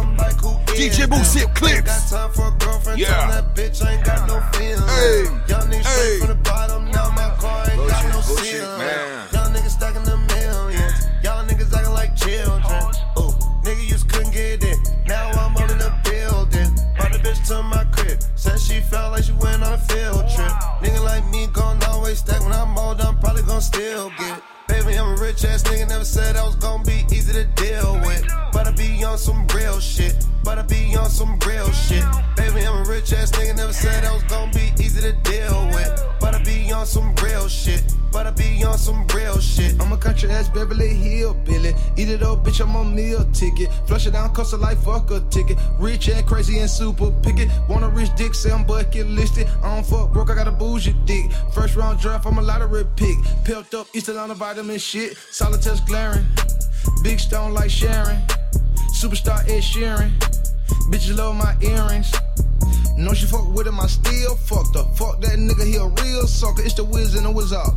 DJ 0.76 1.06
Mouss 1.08 1.36
Clips. 1.54 2.14
Yeah. 2.96 3.42
Hey. 4.98 5.24
Hey. 5.84 6.20
Young 9.32 9.52
niggas 9.52 9.70
stacking 9.70 10.04
the 10.04 10.16
millions. 10.34 11.08
Y'all 11.22 11.44
niggas 11.44 11.72
acting 11.72 11.94
like 11.94 12.16
children. 12.16 12.62
Ooh, 13.18 13.32
nigga, 13.64 13.82
you 13.82 13.90
just 13.90 14.08
couldn't 14.08 14.32
get 14.32 14.62
in. 14.64 14.78
Now 15.06 15.30
I'm 15.30 15.56
on 15.56 15.70
in 15.70 15.78
the 15.78 15.92
building. 16.04 16.70
Brought 16.96 17.12
the 17.12 17.18
bitch 17.18 17.46
to 17.48 17.62
my 17.62 17.84
crib. 17.92 18.18
Said 18.34 18.60
she 18.60 18.80
felt 18.80 19.12
like 19.12 19.24
she 19.24 19.32
went 19.32 19.62
on 19.62 19.72
a 19.74 19.78
gon' 23.60 23.72
still 23.72 24.10
get. 24.18 24.42
Baby, 24.68 24.98
I'm 24.98 25.18
a 25.18 25.20
rich 25.20 25.44
ass 25.44 25.62
nigga. 25.64 25.88
Never 25.88 26.04
said 26.04 26.36
I 26.36 26.44
was 26.44 26.56
gon' 26.56 26.82
be 26.82 27.04
easy 27.12 27.32
to 27.32 27.44
deal 27.56 28.00
with. 28.06 28.24
But 28.52 28.66
I 28.66 28.72
be 28.72 29.04
on 29.04 29.18
some 29.18 29.46
real 29.54 29.80
shit. 29.80 30.14
But 30.44 30.58
I 30.58 30.62
be 30.62 30.96
on 30.96 31.10
some 31.10 31.38
real 31.46 31.70
shit. 31.72 32.04
Baby, 32.36 32.66
I'm 32.66 32.86
a 32.86 32.88
rich 32.88 33.12
ass 33.12 33.30
nigga. 33.32 33.56
Never 33.56 33.72
said 33.72 34.04
I 34.04 34.12
was 34.12 34.22
gon' 34.24 34.50
be 34.52 34.72
easy 34.78 35.00
to 35.00 35.12
deal 35.12 35.68
with. 35.74 36.19
On 36.80 36.86
some 36.86 37.14
real 37.16 37.46
shit. 37.46 37.82
But 38.10 38.26
I 38.26 38.30
be 38.30 38.64
on 38.64 38.78
some 38.78 39.06
real 39.08 39.38
shit. 39.38 39.78
I'm 39.82 39.92
a 39.92 39.98
country 39.98 40.30
ass 40.30 40.48
Beverly 40.48 40.88
Hill 40.88 41.34
Billy. 41.44 41.74
Eat 41.98 42.08
it 42.08 42.22
up, 42.22 42.42
bitch, 42.42 42.58
I'm 42.62 42.74
on 42.74 42.94
meal 42.94 43.22
ticket. 43.32 43.68
Flush 43.86 44.06
it 44.06 44.12
down, 44.12 44.32
cost 44.32 44.54
a 44.54 44.56
life, 44.56 44.82
fuck 44.82 45.10
a 45.10 45.20
ticket. 45.28 45.58
Rich 45.78 46.08
and 46.08 46.26
crazy 46.26 46.58
and 46.58 46.70
super 46.70 47.10
picky. 47.22 47.50
Wanna 47.68 47.90
rich 47.90 48.08
dick, 48.16 48.34
say 48.34 48.50
I'm 48.50 48.64
bucket 48.64 49.06
listed. 49.08 49.46
I 49.62 49.74
don't 49.74 49.84
fuck 49.84 50.10
broke, 50.10 50.30
I 50.30 50.34
got 50.34 50.48
a 50.48 50.52
bougie 50.52 50.94
dick. 51.04 51.30
First 51.52 51.76
round 51.76 52.00
draft, 52.00 52.24
I'm 52.24 52.38
a 52.38 52.42
lottery 52.42 52.86
pick. 52.96 53.18
Pelt 53.44 53.74
up, 53.74 53.86
Eastern 53.92 54.16
on 54.16 54.30
the 54.30 54.34
vitamin 54.34 54.78
shit. 54.78 55.18
Solid 55.30 55.60
test 55.60 55.86
glaring. 55.86 56.24
Big 57.02 57.20
stone 57.20 57.52
like 57.52 57.68
Sharon. 57.68 58.22
Superstar 58.98 59.46
Ed 59.50 59.60
Sheeran. 59.60 60.12
Bitches 60.88 61.14
love 61.14 61.36
my 61.36 61.54
earrings. 61.60 62.10
Know 63.00 63.14
she 63.14 63.24
fuck 63.24 63.48
with 63.54 63.66
him, 63.66 63.80
I 63.80 63.86
still 63.86 64.36
fucked 64.36 64.76
her. 64.76 64.84
Fuck 64.92 65.22
that 65.22 65.38
nigga, 65.38 65.64
he 65.64 65.76
a 65.76 65.86
real 66.04 66.26
sucker. 66.26 66.60
It's 66.62 66.74
the 66.74 66.84
whiz 66.84 67.14
and 67.14 67.24
the 67.24 67.30
whiz 67.30 67.50
up. 67.50 67.72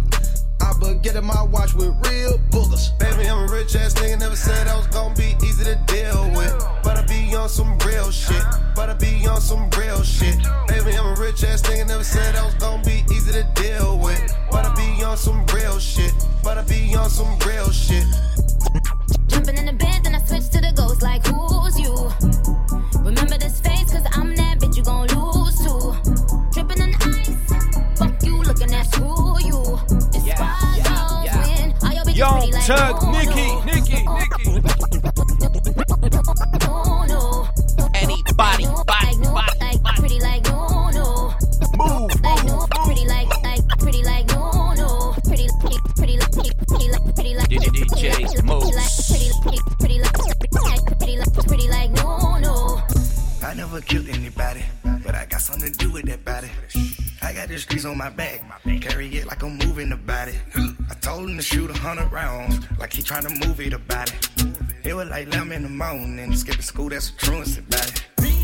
I 0.60 0.74
but 0.82 1.02
get 1.02 1.16
in 1.16 1.24
my 1.24 1.44
watch 1.44 1.74
with 1.74 1.96
real 2.12 2.38
boogers. 2.52 2.92
Baby, 3.00 3.30
I'm 3.30 3.48
a 3.48 3.52
rich 3.52 3.74
ass 3.74 3.94
nigga. 3.94 4.20
Never 4.20 4.36
said 4.36 4.68
I 4.68 4.76
was 4.76 4.88
gon' 4.88 5.16
be 5.16 5.36
easy 5.42 5.64
to 5.64 5.80
deal 5.88 6.30
with. 6.36 6.52
But 6.84 6.98
I 6.98 7.06
be 7.08 7.34
on 7.36 7.48
some 7.48 7.78
real 7.88 8.12
shit. 8.12 8.44
But 8.76 8.90
I 8.90 8.96
be 8.96 9.26
on 9.26 9.40
some 9.40 9.70
real 9.80 10.04
shit. 10.04 10.36
Baby, 10.68 10.92
I'm 10.92 11.16
a 11.16 11.16
rich 11.18 11.42
ass 11.46 11.62
nigga. 11.62 11.88
Never 11.88 12.04
said 12.04 12.36
I 12.36 12.44
was 12.44 12.56
gon' 12.56 12.84
be 12.84 13.06
easy 13.10 13.32
to 13.32 13.48
deal 13.56 13.98
with. 14.00 14.20
But 14.52 14.66
I 14.66 14.76
be 14.76 15.04
on 15.06 15.16
some 15.16 15.46
real 15.56 15.80
shit. 15.80 16.14
But 16.44 16.58
I 16.58 16.64
be 16.64 16.94
on 16.96 17.10
some 17.10 17.40
real 17.48 17.72
shit. 17.72 18.04
Jumping 19.28 19.58
in 19.58 19.68
the 19.68 19.74
bed, 19.74 20.04
then 20.04 20.16
I 20.16 20.20
switch 20.20 20.50
to 20.50 20.60
the 20.60 20.74
ghost 20.76 21.02
like 21.02 21.26
who's 21.26 21.80
you? 21.80 22.12
Young 32.24 32.40
pretty 32.40 32.54
like 32.54 32.66
Tug, 32.66 33.04
no, 33.04 33.12
Nikki. 33.12 33.48
Nikki, 33.68 34.04
No, 36.64 37.04
no. 37.04 37.50
Anybody, 37.94 38.66
Like 38.66 39.18
no, 39.20 39.34
like 39.34 39.84
pretty 39.98 40.20
like 40.22 40.44
no, 40.46 40.90
no. 40.92 41.34
Move, 41.76 42.12
like 42.24 42.46
no, 42.46 42.66
pretty 42.86 43.06
like 43.08 43.28
like 43.44 43.68
pretty 43.78 44.04
like 44.06 44.26
no, 44.30 44.72
no. 44.72 45.14
Pretty, 45.28 45.50
pretty, 45.60 45.78
pretty, 45.98 46.18
pretty, 46.32 46.52
pretty 46.66 46.88
like 46.92 47.14
pretty 47.14 47.36
like 47.36 47.50
DJ 47.50 48.44
Mouss. 48.46 48.72
pretty, 49.12 49.30
pretty, 49.42 49.60
pretty 49.80 50.00
like 50.00 50.14
pretty 50.98 51.18
like 51.18 51.34
pretty 51.46 51.68
like 51.68 51.92
no, 51.92 52.38
no. 52.38 52.82
I 53.46 53.54
never 53.54 53.82
killed 53.82 54.08
anybody, 54.08 54.64
but 55.04 55.14
I 55.14 55.26
got 55.26 55.42
something 55.42 55.70
to 55.70 55.78
do 55.78 55.92
with 55.92 56.06
that 56.06 56.24
body. 56.24 56.48
I 57.24 57.32
got 57.34 57.48
the 57.48 57.58
streets 57.58 57.86
on 57.86 57.98
my 57.98 58.10
back, 58.10 58.42
carry 58.82 59.08
it 59.16 59.26
like 59.26 59.44
I'm 59.44 59.58
moving 59.58 59.92
about 59.94 60.28
it. 60.28 60.36
I 60.90 60.94
told 60.96 61.30
him 61.30 61.38
to 61.38 61.42
shoot 61.42 61.70
a 61.70 61.74
hundred 61.74 62.12
rounds, 62.12 62.60
like 62.78 62.92
he 62.92 63.02
trying 63.02 63.24
to 63.24 63.48
move 63.48 63.62
it 63.62 63.74
about 63.74 64.14
it. 64.14 64.30
It 64.84 64.94
was 64.94 65.08
like 65.08 65.28
11 65.28 65.54
in 65.54 65.64
the 65.64 65.70
morning, 65.70 66.36
skipping 66.36 66.62
school, 66.62 66.90
that's 66.90 67.10
a 67.10 67.16
truancy 67.16 67.62
about 67.62 67.88
it. 67.88 68.04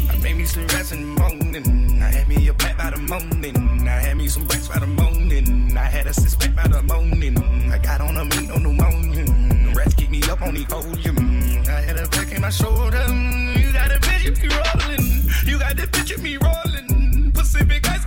I 0.09 0.17
made 0.23 0.37
me 0.37 0.45
some 0.45 0.65
rats 0.67 0.93
in 0.93 1.01
the 1.01 1.21
morning, 1.21 2.01
I 2.01 2.09
had 2.09 2.27
me 2.29 2.47
a 2.47 2.53
pack 2.53 2.77
by 2.77 2.91
the 2.91 2.97
morning, 2.97 3.87
I 3.87 3.99
had 3.99 4.17
me 4.17 4.27
some 4.27 4.45
breaks 4.45 4.69
by 4.69 4.79
the 4.79 4.87
morning, 4.87 5.77
I 5.77 5.83
had 5.83 6.07
a 6.07 6.13
six 6.13 6.35
pack 6.35 6.55
by 6.55 6.67
the 6.67 6.81
morning, 6.81 7.37
I 7.71 7.77
got 7.79 8.01
on 8.01 8.15
a 8.15 8.25
meat, 8.25 8.49
pneumonia, 8.49 9.25
the 9.25 9.73
rats 9.75 9.93
keep 9.93 10.09
me 10.09 10.23
up 10.23 10.41
on 10.41 10.55
the 10.55 10.63
volume, 10.63 11.63
I 11.67 11.81
had 11.81 11.97
a 11.97 12.07
back 12.07 12.31
in 12.31 12.41
my 12.41 12.49
shoulder, 12.49 13.05
you 13.59 13.73
got 13.73 13.91
a 13.91 13.99
picture 13.99 14.31
me 14.31 14.47
rolling, 14.55 15.29
you 15.45 15.59
got 15.59 15.75
the 15.75 15.87
picture 15.91 16.17
me 16.19 16.37
rolling, 16.37 16.68
Ice, 17.61 18.05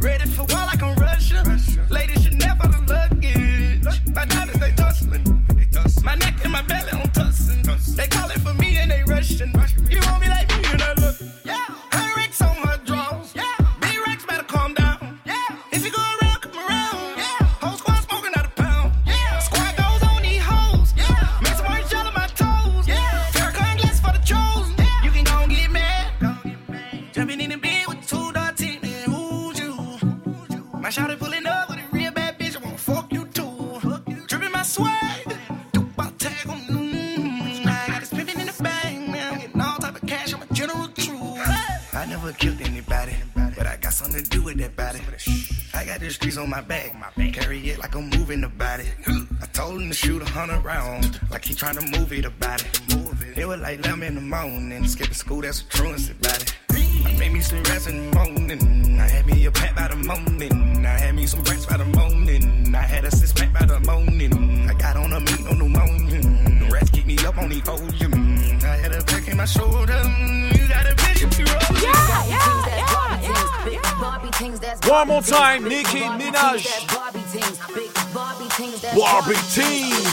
ready 0.00 0.26
for 0.26 0.42
war 0.42 0.66
I'm 0.82 0.96
Russia, 0.96 1.42
ladies 1.90 2.22
should 2.24 2.34
never 2.34 2.68
my 4.14 4.24
they 4.58 4.72
my 6.04 6.14
neck 6.16 6.34
and 6.42 6.52
my 6.52 6.62
belly 6.62 6.93
like 51.76 51.84
he 51.84 51.90
trying 51.90 51.92
to 51.92 51.98
move 51.98 52.12
it 52.12 52.24
about 52.24 52.62
it. 52.62 52.80
It 53.36 53.46
was 53.46 53.60
like 53.60 53.84
11 53.84 54.02
in 54.02 54.14
the 54.14 54.20
morning, 54.20 54.86
skipping 54.86 55.14
school, 55.14 55.40
that's 55.40 55.60
a 55.60 55.68
truancy 55.68 56.12
about 56.12 56.42
it. 56.42 56.54
I 57.06 57.16
made 57.18 57.32
me 57.32 57.40
some 57.40 57.62
rest 57.64 57.88
in 57.88 58.10
the 58.10 58.16
morning, 58.16 59.00
I 59.00 59.08
had 59.08 59.26
me 59.26 59.44
a 59.46 59.50
pack 59.50 59.76
by 59.76 59.88
the 59.88 59.96
morning, 59.96 60.86
I 60.86 60.98
had 60.98 61.14
me 61.14 61.26
some 61.26 61.42
breaks 61.42 61.66
by 61.66 61.76
the 61.76 61.84
morning, 61.84 62.74
I 62.74 62.82
had 62.82 63.04
a 63.04 63.10
six 63.10 63.32
pack 63.32 63.52
by 63.52 63.66
the 63.66 63.80
morning, 63.80 64.68
I 64.68 64.74
got 64.74 64.96
on 64.96 65.12
a 65.12 65.20
meat, 65.20 65.40
no 65.40 65.52
pneumonia, 65.52 66.22
the 66.22 66.68
rats 66.72 66.90
keep 66.90 67.06
me 67.06 67.18
up 67.26 67.38
on 67.38 67.48
the 67.50 67.60
volume, 67.60 68.38
I 68.62 68.76
had 68.76 68.92
a 68.92 69.02
back 69.04 69.28
in 69.28 69.36
my 69.36 69.44
shoulder, 69.44 70.00
you 70.54 70.68
got 70.68 70.86
a 70.90 70.94
bitch 70.94 71.22
if 71.22 71.38
you 71.38 71.44
roll. 71.44 71.82
Yeah, 71.82 72.26
yeah, 72.26 72.66
yeah, 72.66 73.22
yeah. 73.22 73.54
Big 73.64 74.34
things 74.34 74.60
that's 74.60 74.86
One 74.88 75.08
more 75.08 75.22
time, 75.22 75.64
Nicki 75.64 76.00
Minaj. 76.00 76.88
Barbie 76.94 77.18
things, 77.20 77.58
big 77.74 77.92
Barbie 78.14 78.48
things 78.50 78.80
Barbie 78.94 79.34
teams. 79.52 80.03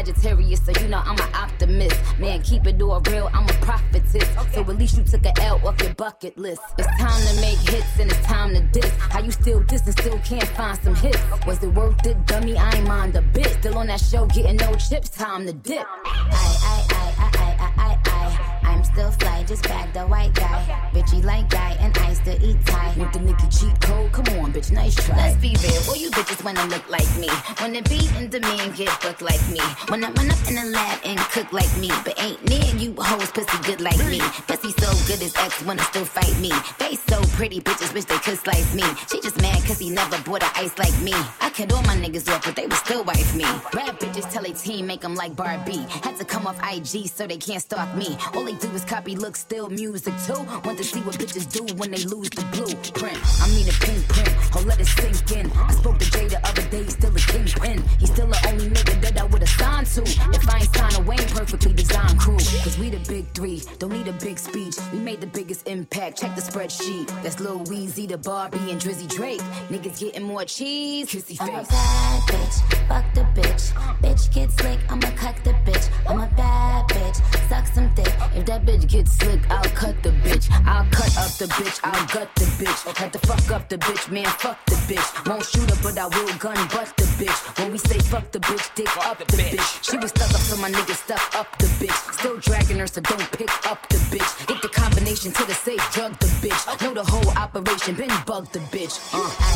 Sagittarius, 0.00 0.64
so 0.64 0.72
you 0.80 0.88
know 0.88 1.02
I'm 1.04 1.18
an 1.18 1.34
optimist. 1.34 2.00
Man, 2.18 2.40
keep 2.40 2.66
it 2.66 2.80
all 2.80 3.00
real, 3.00 3.28
I'm 3.34 3.44
a 3.44 3.52
prophetess. 3.60 4.26
So 4.54 4.62
at 4.62 4.78
least 4.78 4.96
you 4.96 5.04
took 5.04 5.26
a 5.26 5.42
L 5.42 5.60
off 5.66 5.78
your 5.82 5.92
bucket 5.92 6.38
list. 6.38 6.62
It's 6.78 6.88
time 6.98 7.20
to 7.28 7.40
make 7.42 7.58
hits 7.68 7.98
and 7.98 8.10
it's 8.10 8.20
time 8.22 8.54
to 8.54 8.62
diss. 8.72 8.90
How 8.96 9.20
you 9.20 9.30
still 9.30 9.60
diss 9.64 9.82
and 9.84 9.92
still 9.98 10.18
can't 10.20 10.48
find 10.56 10.78
some 10.82 10.94
hits? 10.94 11.20
Was 11.46 11.62
it 11.62 11.74
worth 11.74 12.06
it, 12.06 12.16
dummy? 12.26 12.56
I 12.56 12.76
ain't 12.76 12.88
mind 12.88 13.14
a 13.16 13.20
bit. 13.20 13.48
Still 13.60 13.76
on 13.76 13.88
that 13.88 14.00
show, 14.00 14.24
getting 14.24 14.56
no 14.56 14.74
chips, 14.76 15.10
time 15.10 15.44
to 15.44 15.52
dip. 15.52 15.86
I, 16.06 16.16
I, 16.32 16.86
I, 16.88 17.06
I, 17.18 17.30
I, 17.36 17.56
I, 17.60 17.72
I, 17.76 17.98
I. 18.06 18.70
I'm 18.70 18.84
still 18.84 19.10
fly, 19.10 19.44
just 19.44 19.64
bag 19.64 19.92
the 19.92 20.06
white 20.06 20.32
guy. 20.32 20.89
Bitchy 20.92 21.22
like 21.22 21.48
guy, 21.50 21.76
and 21.78 21.96
I 21.98 22.14
still 22.14 22.42
eat 22.42 22.58
Thai. 22.66 22.94
Want 22.98 23.12
the 23.12 23.20
Nicki 23.20 23.46
cheat 23.48 23.80
code? 23.80 24.10
Come 24.10 24.26
on, 24.40 24.52
bitch, 24.52 24.72
nice 24.72 24.94
try. 24.96 25.16
Let's 25.16 25.36
be 25.36 25.54
real, 25.62 25.82
all 25.88 25.96
you 25.96 26.10
bitches 26.10 26.44
wanna 26.44 26.66
look 26.66 26.82
like 26.90 27.08
me. 27.16 27.28
Wanna 27.60 27.82
be 27.82 28.10
in 28.18 28.28
demand, 28.28 28.74
get 28.74 28.90
booked 29.00 29.22
like 29.22 29.40
me. 29.50 29.60
Wanna 29.88 30.10
run 30.10 30.30
up 30.30 30.42
in 30.48 30.56
the 30.56 30.66
lab 30.72 30.98
and 31.04 31.18
cook 31.30 31.52
like 31.52 31.70
me. 31.78 31.90
But 32.04 32.20
ain't 32.20 32.42
near 32.48 32.74
you 32.74 32.94
hoes 32.98 33.30
pussy 33.30 33.58
good 33.62 33.80
like 33.80 33.98
me. 34.10 34.18
Pussy 34.48 34.72
so 34.82 34.90
good 35.06 35.20
his 35.20 35.34
ex 35.36 35.62
wanna 35.64 35.82
still 35.84 36.04
fight 36.04 36.36
me. 36.40 36.50
They 36.78 36.96
so 36.96 37.22
pretty, 37.38 37.60
bitches 37.60 37.94
wish 37.94 38.06
they 38.06 38.18
could 38.18 38.38
slice 38.38 38.74
me. 38.74 38.84
She 39.08 39.20
just 39.20 39.40
mad 39.40 39.62
cause 39.66 39.78
he 39.78 39.90
never 39.90 40.18
bought 40.22 40.42
a 40.42 40.50
ice 40.58 40.76
like 40.76 40.98
me. 41.02 41.14
I 41.40 41.50
cut 41.50 41.72
all 41.72 41.82
my 41.82 41.96
niggas 41.96 42.28
off, 42.34 42.44
but 42.44 42.56
they 42.56 42.66
would 42.66 42.82
still 42.86 43.04
wife 43.04 43.34
me. 43.36 43.44
Rap 43.74 44.00
bitches 44.00 44.28
tell 44.32 44.44
a 44.44 44.52
team, 44.52 44.88
make 44.88 45.02
them 45.02 45.14
like 45.14 45.36
Barbie. 45.36 45.86
Had 46.02 46.16
to 46.16 46.24
come 46.24 46.48
off 46.48 46.58
IG 46.66 47.06
so 47.08 47.28
they 47.28 47.36
can't 47.36 47.62
stalk 47.62 47.94
me. 47.94 48.18
All 48.34 48.44
they 48.44 48.54
do 48.54 48.68
is 48.72 48.84
copy, 48.84 49.14
look, 49.14 49.36
still 49.36 49.68
music 49.70 50.14
too. 50.26 50.42
To 50.80 50.86
see 50.86 51.00
what 51.02 51.14
bitches 51.16 51.46
do 51.52 51.62
when 51.74 51.90
they 51.90 52.02
lose 52.04 52.30
the 52.30 52.44
blueprint. 52.52 53.18
I 53.42 53.48
mean 53.48 53.68
a 53.68 53.72
pink 53.84 54.08
print, 54.08 54.32
oh 54.56 54.62
let 54.66 54.80
it 54.80 54.86
sink 54.86 55.30
in. 55.32 55.50
I 55.52 55.72
spoke 55.72 55.98
to 55.98 56.10
Jay 56.10 56.26
the 56.26 56.40
other 56.46 56.62
day, 56.70 56.84
he's 56.84 56.94
still 56.94 57.14
a 57.14 57.18
kingpin. 57.18 57.82
He's 57.98 58.10
still 58.10 58.26
the 58.26 58.40
only 58.48 58.70
nigga 58.70 59.00
that 59.02 59.20
I 59.20 59.24
would've 59.24 59.48
signed 59.48 59.86
to. 59.88 60.02
If 60.02 60.48
I 60.48 60.58
ain't 60.58 60.74
signed 60.74 60.96
a 60.96 61.02
Wayne 61.02 61.28
perfectly 61.28 61.74
designed 61.74 62.18
crew. 62.18 62.38
Cause 62.64 62.78
we 62.78 62.88
the 62.88 62.98
big 63.08 63.26
three, 63.34 63.62
don't 63.78 63.92
need 63.92 64.08
a 64.08 64.12
big 64.12 64.38
speech. 64.38 64.76
We 64.92 65.00
made 65.00 65.20
the 65.20 65.26
biggest 65.26 65.68
impact, 65.68 66.20
check 66.20 66.34
the 66.34 66.40
spreadsheet. 66.40 67.08
That's 67.22 67.40
Lil 67.40 67.60
Weezy, 67.64 68.08
the 68.08 68.16
Barbie, 68.16 68.70
and 68.70 68.80
Drizzy 68.80 69.08
Drake. 69.08 69.40
Niggas 69.68 70.00
getting 70.00 70.22
more 70.22 70.44
cheese, 70.46 71.10
kissy 71.10 71.36
I'm 71.40 71.48
a 71.48 71.62
bad 71.64 72.22
bitch, 72.22 72.88
fuck 72.88 73.04
the 73.14 73.24
bitch. 73.38 73.72
Bitch 74.00 74.32
get 74.32 74.50
slick, 74.52 74.80
I'ma 74.88 75.10
cut 75.16 75.36
the 75.44 75.52
bitch. 75.66 75.90
I'm 76.08 76.20
a 76.20 76.26
bad 76.36 76.88
bitch, 76.88 77.48
suck 77.50 77.66
some 77.66 77.92
dick. 77.94 78.14
If 78.34 78.46
that 78.46 78.64
bitch 78.64 78.88
gets 78.88 79.12
slick, 79.18 79.40
I'll 79.50 79.62
cut 79.74 80.02
the 80.02 80.10
bitch. 80.24 80.48
I'll 80.70 80.86
cut 80.92 81.10
up 81.18 81.32
the 81.42 81.46
bitch, 81.58 81.80
I'll 81.82 82.06
gut 82.14 82.30
the 82.36 82.44
bitch. 82.62 82.96
Had 82.96 83.12
to 83.12 83.18
fuck 83.26 83.50
up 83.50 83.68
the 83.68 83.76
bitch, 83.76 84.08
man, 84.08 84.24
fuck 84.26 84.64
the 84.66 84.76
bitch. 84.86 85.28
Won't 85.28 85.44
shoot 85.44 85.68
her, 85.68 85.76
but 85.82 85.98
I 85.98 86.06
will 86.06 86.32
gun 86.38 86.56
butt 86.68 86.94
the 86.96 87.06
bitch. 87.18 87.58
When 87.58 87.72
we 87.72 87.78
say 87.78 87.98
fuck 87.98 88.30
the 88.30 88.38
bitch, 88.38 88.72
dick 88.76 88.96
up 88.98 89.18
the 89.18 89.24
bitch. 89.36 89.82
She 89.82 89.96
was 89.98 90.10
stuck 90.10 90.30
up, 90.30 90.40
so 90.40 90.56
my 90.58 90.70
nigga 90.70 90.94
stuck 90.94 91.34
up 91.34 91.48
the 91.58 91.66
bitch. 91.82 91.98
Still 92.14 92.36
dragging 92.36 92.78
her, 92.78 92.86
so 92.86 93.00
don't 93.00 93.30
pick 93.32 93.50
up 93.66 93.88
the 93.88 93.96
bitch. 94.14 94.46
Get 94.46 94.62
the 94.62 94.68
combination 94.68 95.32
to 95.32 95.44
the 95.44 95.54
safe, 95.54 95.82
drug 95.92 96.16
the 96.20 96.26
bitch. 96.40 96.82
Know 96.82 96.94
the 96.94 97.04
whole 97.04 97.30
operation, 97.36 97.96
been 97.96 98.12
bug 98.24 98.46
the 98.52 98.60
bitch. 98.70 98.94
Uh. 99.12 99.50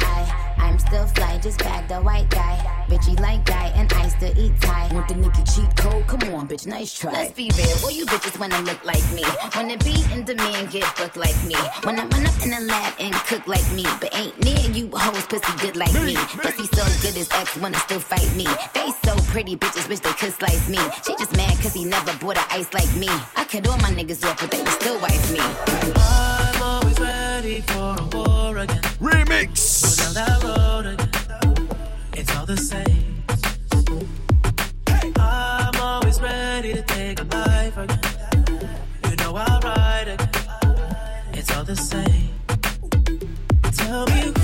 I'm 0.00 0.07
still 0.88 1.06
fly, 1.08 1.38
just 1.38 1.58
bag 1.58 1.86
the 1.88 2.00
white 2.00 2.28
guy. 2.30 2.56
Bitchy 2.88 3.20
like 3.20 3.44
guy, 3.44 3.68
and 3.76 3.92
I 3.92 4.08
still 4.08 4.32
eat 4.38 4.58
Thai. 4.60 4.88
Want 4.94 5.06
the 5.08 5.14
Nicki 5.16 5.42
cheat 5.44 5.76
code? 5.76 6.06
Come 6.06 6.34
on, 6.34 6.48
bitch, 6.48 6.66
nice 6.66 6.98
try. 6.98 7.12
Let's 7.12 7.32
be 7.32 7.50
real, 7.56 7.76
all 7.84 7.90
you 7.90 8.06
bitches 8.06 8.38
wanna 8.40 8.60
look 8.62 8.82
like 8.84 9.04
me. 9.12 9.24
Wanna 9.54 9.76
be 9.78 9.96
in 10.12 10.24
demand, 10.24 10.70
get 10.70 10.88
booked 10.96 11.16
like 11.16 11.36
me. 11.44 11.56
Wanna 11.84 12.06
run 12.06 12.24
up 12.24 12.42
in 12.42 12.50
the 12.50 12.60
lab 12.60 12.94
and 12.98 13.14
cook 13.28 13.46
like 13.46 13.68
me. 13.72 13.84
But 14.00 14.14
ain't 14.16 14.36
near 14.42 14.64
you 14.72 14.88
hoes 14.94 15.26
pussy 15.26 15.52
good 15.60 15.76
like 15.76 15.92
me. 15.92 16.16
Pussy 16.42 16.66
so 16.72 16.84
good 17.02 17.16
as 17.20 17.28
ex 17.32 17.56
wanna 17.58 17.78
still 17.80 18.00
fight 18.00 18.30
me. 18.34 18.46
They 18.72 18.88
so 19.04 19.14
pretty, 19.32 19.56
bitches 19.56 19.88
wish 19.88 20.00
they 20.00 20.12
could 20.12 20.32
slice 20.32 20.68
me. 20.68 20.80
She 21.04 21.14
just 21.16 21.36
mad 21.36 21.54
cause 21.60 21.74
he 21.74 21.84
never 21.84 22.16
bought 22.18 22.38
a 22.38 22.44
ice 22.54 22.72
like 22.72 22.92
me. 22.96 23.08
I 23.36 23.44
cut 23.44 23.68
all 23.68 23.76
my 23.78 23.90
niggas 23.90 24.24
off, 24.24 24.40
but 24.40 24.50
they 24.50 24.62
would 24.62 24.76
still 24.80 24.98
wife 25.00 25.32
me. 25.32 25.40
Uh, 25.96 26.37
I'm 27.48 27.54
ready 27.54 27.62
for 27.62 27.96
a 27.98 28.04
war 28.14 28.58
again. 28.58 28.82
Remix. 29.00 29.96
Go 29.96 30.04
down 30.04 30.14
that 30.14 30.42
road 30.44 30.84
again. 30.84 31.68
It's 32.12 32.36
all 32.36 32.44
the 32.44 32.58
same. 32.58 33.24
I'm 35.16 35.80
always 35.80 36.20
ready 36.20 36.74
to 36.74 36.82
take 36.82 37.20
a 37.20 37.24
life 37.24 37.78
again. 37.78 38.44
You 39.08 39.16
know 39.16 39.34
I'll 39.34 39.60
ride 39.60 40.08
again. 40.08 40.28
It's 41.32 41.50
all 41.56 41.64
the 41.64 41.76
same. 41.76 42.34
Tell 43.72 44.04
me 44.08 44.37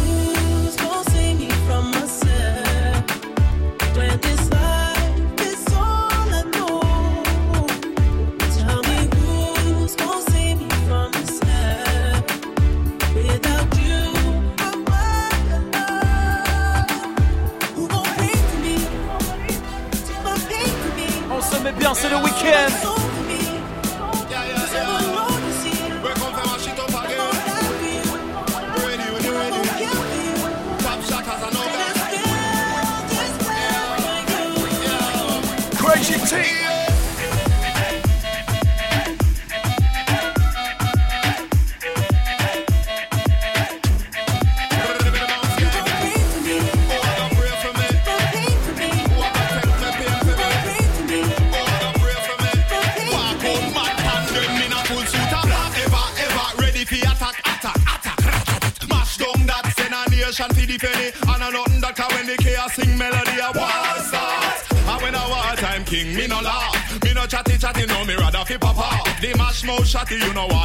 you 70.19 70.33
know 70.33 70.47
what 70.47 70.64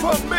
for 0.00 0.16
you. 0.16 0.30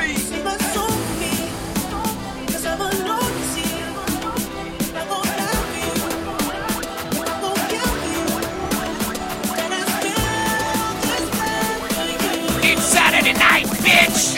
It's 12.64 12.84
Saturday 12.84 13.34
night, 13.34 13.68
bitch. 13.84 14.38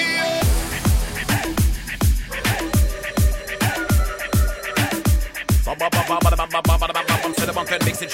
C'est 7.93 8.07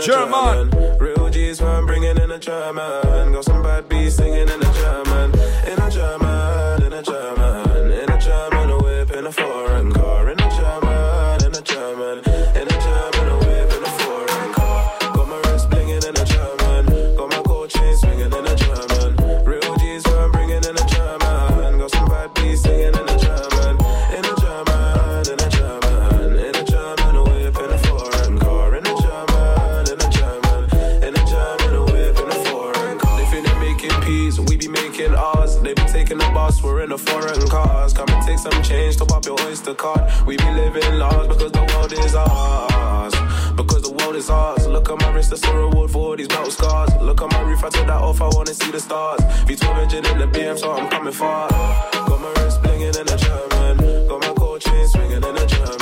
German. 0.00 0.70
German. 0.70 0.98
Real 0.98 1.28
G's 1.28 1.60
man 1.60 1.84
bringing 1.86 2.16
in 2.16 2.30
a 2.30 2.38
German. 2.38 3.32
Got 3.32 3.44
some 3.44 3.62
bad 3.62 3.88
beats 3.88 4.16
singing 4.16 4.48
in 4.48 4.48
a 4.48 4.72
German. 4.72 5.30
In 5.66 5.78
a 5.78 5.90
German, 5.90 6.82
in 6.82 6.92
a 6.92 7.02
German. 7.02 7.92
In 7.92 8.10
a 8.10 8.18
German, 8.18 8.70
a 8.70 8.78
whip 8.78 9.10
in 9.10 9.26
a 9.26 9.32
foreign 9.32 9.69
some 38.40 38.62
change, 38.62 38.96
to 38.96 39.04
pop 39.04 39.24
your 39.26 39.38
oyster 39.42 39.74
card. 39.74 40.00
We 40.26 40.36
be 40.38 40.50
living 40.50 40.98
large 40.98 41.28
because 41.28 41.52
the 41.52 41.62
world 41.62 41.92
is 41.92 42.14
ours. 42.14 43.14
Because 43.54 43.82
the 43.82 43.92
world 43.92 44.16
is 44.16 44.30
ours. 44.30 44.66
Look 44.66 44.88
at 44.88 44.98
my 45.00 45.12
wrist, 45.12 45.30
that's 45.30 45.44
a 45.44 45.54
reward 45.54 45.90
for 45.90 45.98
all 45.98 46.16
these 46.16 46.28
battle 46.28 46.50
scars. 46.50 46.90
Look 47.02 47.20
at 47.20 47.30
my 47.30 47.42
roof, 47.42 47.62
I 47.62 47.68
took 47.68 47.86
that 47.86 48.00
off, 48.00 48.22
I 48.22 48.28
wanna 48.28 48.54
see 48.54 48.70
the 48.70 48.80
stars. 48.80 49.20
V12 49.46 49.82
engine 49.82 50.06
in 50.06 50.18
the 50.18 50.26
BM, 50.26 50.58
so 50.58 50.72
I'm 50.72 50.88
coming 50.88 51.12
far. 51.12 51.48
Got 51.50 52.20
my 52.20 52.32
wrist 52.42 52.62
blinging 52.62 52.96
in 52.98 53.06
the 53.06 53.16
German. 53.16 54.08
Got 54.08 54.20
my 54.22 54.32
gold 54.34 54.60
chain 54.62 54.88
swinging 54.88 55.22
in 55.22 55.34
the 55.34 55.46
German. 55.46 55.79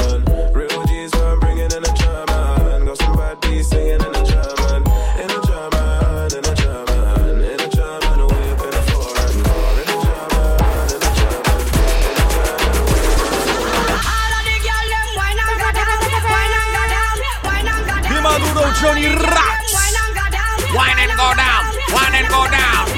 Maduro, 18.68 18.80
Johnny 18.80 19.06
Rax. 19.06 19.72
Wine 20.74 20.98
and 20.98 21.16
go 21.16 21.34
down, 21.34 21.64
wine 21.92 22.14
and 22.14 22.28
go 22.28 22.50
down. 22.50 22.97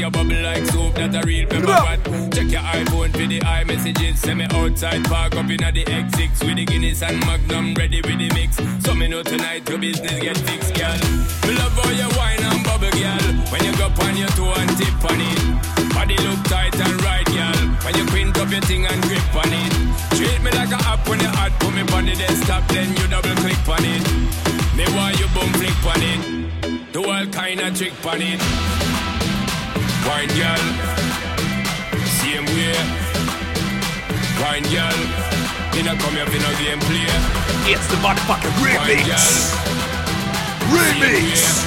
so 0.00 0.08
the 0.08 0.08
girl 0.08 0.08
hot, 0.08 0.08
She 0.08 0.08
a 0.08 0.10
bubble 0.10 0.42
like 0.42 0.66
soup, 0.66 0.94
that 0.94 1.14
a 1.14 1.26
real 1.26 1.46
pepper 1.46 1.66
pot. 1.66 2.32
Check 2.32 2.50
your 2.50 2.62
iPhone 2.62 3.12
for 3.12 3.26
the 3.26 3.40
iMessages, 3.40 4.16
send 4.16 4.38
me 4.38 4.46
outside, 4.50 5.04
park 5.04 5.36
up 5.36 5.50
inna 5.50 5.72
the 5.72 5.84
X6 5.84 6.44
with 6.44 6.56
the 6.56 6.64
Guinness 6.64 7.02
and 7.02 7.20
Magnum, 7.20 7.74
ready 7.74 8.00
with 8.00 8.18
the 8.18 8.30
mix. 8.34 8.56
So 8.84 8.94
me 8.94 9.08
know 9.08 9.22
tonight 9.22 9.68
your 9.68 9.78
business 9.78 10.20
get 10.20 10.36
fixed, 10.38 10.74
girl. 10.74 10.98
Me 11.46 11.54
love 11.56 11.72
how 11.72 11.90
you 11.90 12.08
wine 12.16 12.40
and 12.40 12.64
bubble, 12.64 12.90
girl. 12.90 13.26
When 13.50 13.64
you 13.64 13.72
go 13.76 13.88
on 13.88 14.16
your 14.16 14.28
toe 14.36 14.54
and 14.56 14.70
tip 14.78 15.04
on 15.04 15.20
it, 15.20 15.94
body 15.94 16.16
look 16.16 16.40
tight 16.44 16.74
and 16.80 17.02
right, 17.02 17.26
girl. 17.26 17.60
When 17.84 17.94
you 17.96 18.04
print 18.06 18.38
up 18.38 18.50
your 18.50 18.62
thing 18.62 18.86
and 18.86 19.02
grip 19.02 19.34
on 19.34 19.52
it, 19.52 19.72
treat 20.16 20.40
me 20.42 20.50
like 20.52 20.72
a 20.72 20.80
app 20.88 21.08
when 21.08 21.20
you 21.20 21.28
hot, 21.28 21.52
put 21.60 21.74
me 21.74 21.82
on 21.92 22.06
the 22.06 22.14
desktop, 22.14 22.66
then 22.68 22.88
you 22.96 23.06
double 23.08 23.34
click 23.42 23.68
on 23.68 23.84
it. 23.84 24.04
Me 24.76 24.84
want 24.96 25.18
you 25.20 25.26
bum 25.34 25.52
flick 25.60 25.84
on 25.84 26.02
it. 26.02 26.92
Do 26.92 27.04
all 27.04 27.26
kind 27.26 27.60
of 27.60 27.76
trick 27.76 27.94
on 28.06 28.20
it. 28.22 29.09
Wine 30.06 30.28
girl, 30.28 30.64
same 32.20 32.46
way. 32.56 32.74
Wine 34.40 34.64
girl, 34.72 34.98
me 35.74 35.82
not 35.82 35.98
come 35.98 36.14
here 36.14 36.26
for 36.26 36.40
no 36.40 36.50
game 36.58 36.80
play. 36.88 37.06
It's 37.72 37.86
the 37.88 37.96
motherfucking 37.96 38.54
remix. 38.64 39.54
Remix. 40.72 41.66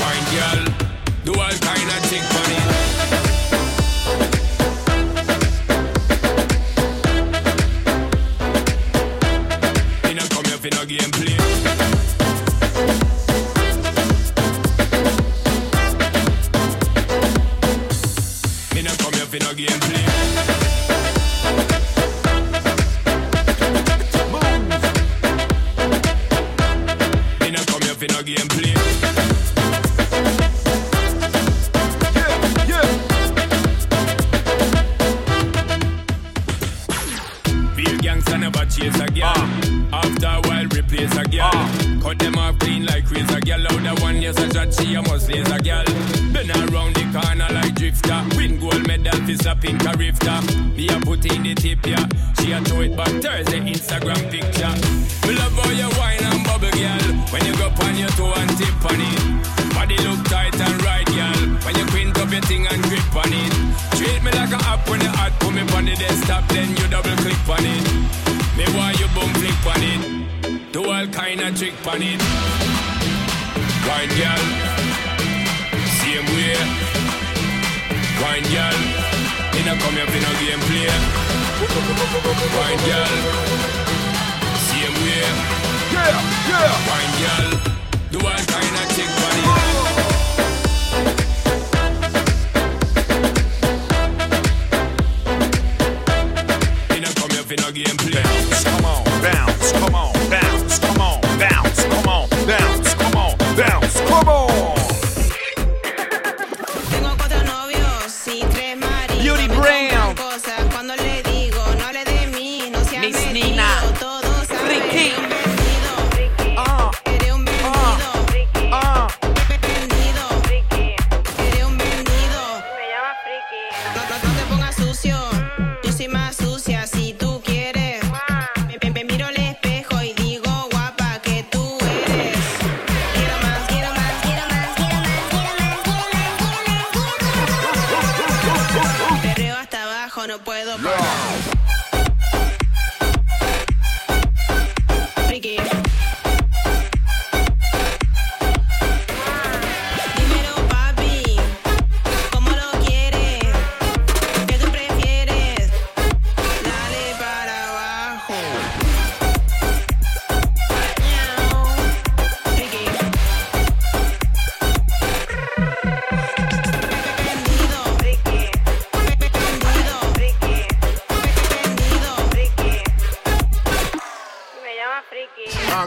Wine 0.00 0.26
girl, 0.34 0.74
do 1.24 1.32
all 1.40 1.58
kind 1.58 1.90
of 1.90 2.08
trick 2.08 2.22
on 2.22 2.83
she 45.34 45.40
a 45.40 45.58
girl. 45.58 45.84
Been 46.32 46.50
around 46.50 46.94
the 46.94 47.04
corner 47.10 47.50
like 47.50 47.74
drifter. 47.74 48.22
Win 48.36 48.60
gold 48.60 48.86
medal 48.86 49.18
for 49.26 49.50
a 49.50 49.96
rifter. 49.98 50.38
Me 50.76 50.88
a 50.88 50.98
put 51.00 51.24
in 51.26 51.42
the 51.42 51.54
tip 51.54 51.84
yeah. 51.86 52.06
She 52.38 52.52
a 52.52 52.60
throw 52.60 52.82
it 52.82 52.96
back 52.96 53.10
Thursday 53.22 53.60
Instagram 53.60 54.22
picture. 54.30 54.74
Me 55.26 55.34
love 55.34 55.52
how 55.58 55.70
you 55.70 55.90
wine 55.98 56.22
and 56.22 56.44
bubble 56.46 56.70
girl. 56.70 57.06
When 57.32 57.42
you 57.44 57.54
go 57.58 57.66
on 57.82 57.96
your 57.96 58.08
toe 58.14 58.32
and 58.36 58.50
tip 58.58 58.84
on 58.86 59.00
it. 59.00 59.74
Body 59.74 59.96
look 60.06 60.22
tight 60.30 60.54
and 60.54 60.82
right 60.84 61.06
girl. 61.06 61.40
When 61.66 61.74
you 61.74 61.86
print 61.86 62.18
up 62.18 62.30
your 62.30 62.42
thing 62.42 62.66
and 62.66 62.82
grip 62.84 63.16
on 63.16 63.32
it. 63.32 63.52
Treat 63.98 64.22
me 64.22 64.30
like 64.30 64.52
a 64.54 64.60
app 64.70 64.88
when 64.88 65.00
you 65.00 65.08
hot. 65.18 65.32
Put 65.40 65.54
me 65.54 65.62
on 65.74 65.84
the 65.86 65.94
desktop 65.96 66.46
then 66.48 66.70
you 66.78 66.86
double 66.88 67.16
click 67.22 67.48
on 67.50 67.64
it. 67.64 67.84
Me 68.56 68.64
want 68.76 68.98
you 69.00 69.08
boom 69.14 69.30
flick 69.40 69.66
on 69.66 69.82
it. 69.82 70.72
Do 70.72 70.90
all 70.90 71.06
kind 71.08 71.40
of 71.40 71.58
trick 71.58 71.74
on 71.86 72.02
it. 72.02 72.20
Wine 73.84 74.08
girl, 74.16 74.40
same 76.14 76.26
way. 76.36 76.54
Wine 78.22 78.46
girl, 78.54 78.78
me 79.52 79.60
not 79.66 79.78
come 79.82 79.94
here 79.98 80.06
for 80.06 80.20
no 80.22 80.30
game 80.38 80.62
play. 80.68 80.90
Wine 82.54 82.82
girl, 82.86 83.14
same 84.68 84.96
way. 85.02 85.26
yeah, 85.92 86.14
yeah. 86.50 86.72
Wine 86.88 87.14
girl, 87.20 87.50
do 88.12 88.18
all 88.26 88.44
kind 88.52 88.76
of 88.80 88.86
chick 88.94 89.10
body. 89.22 89.43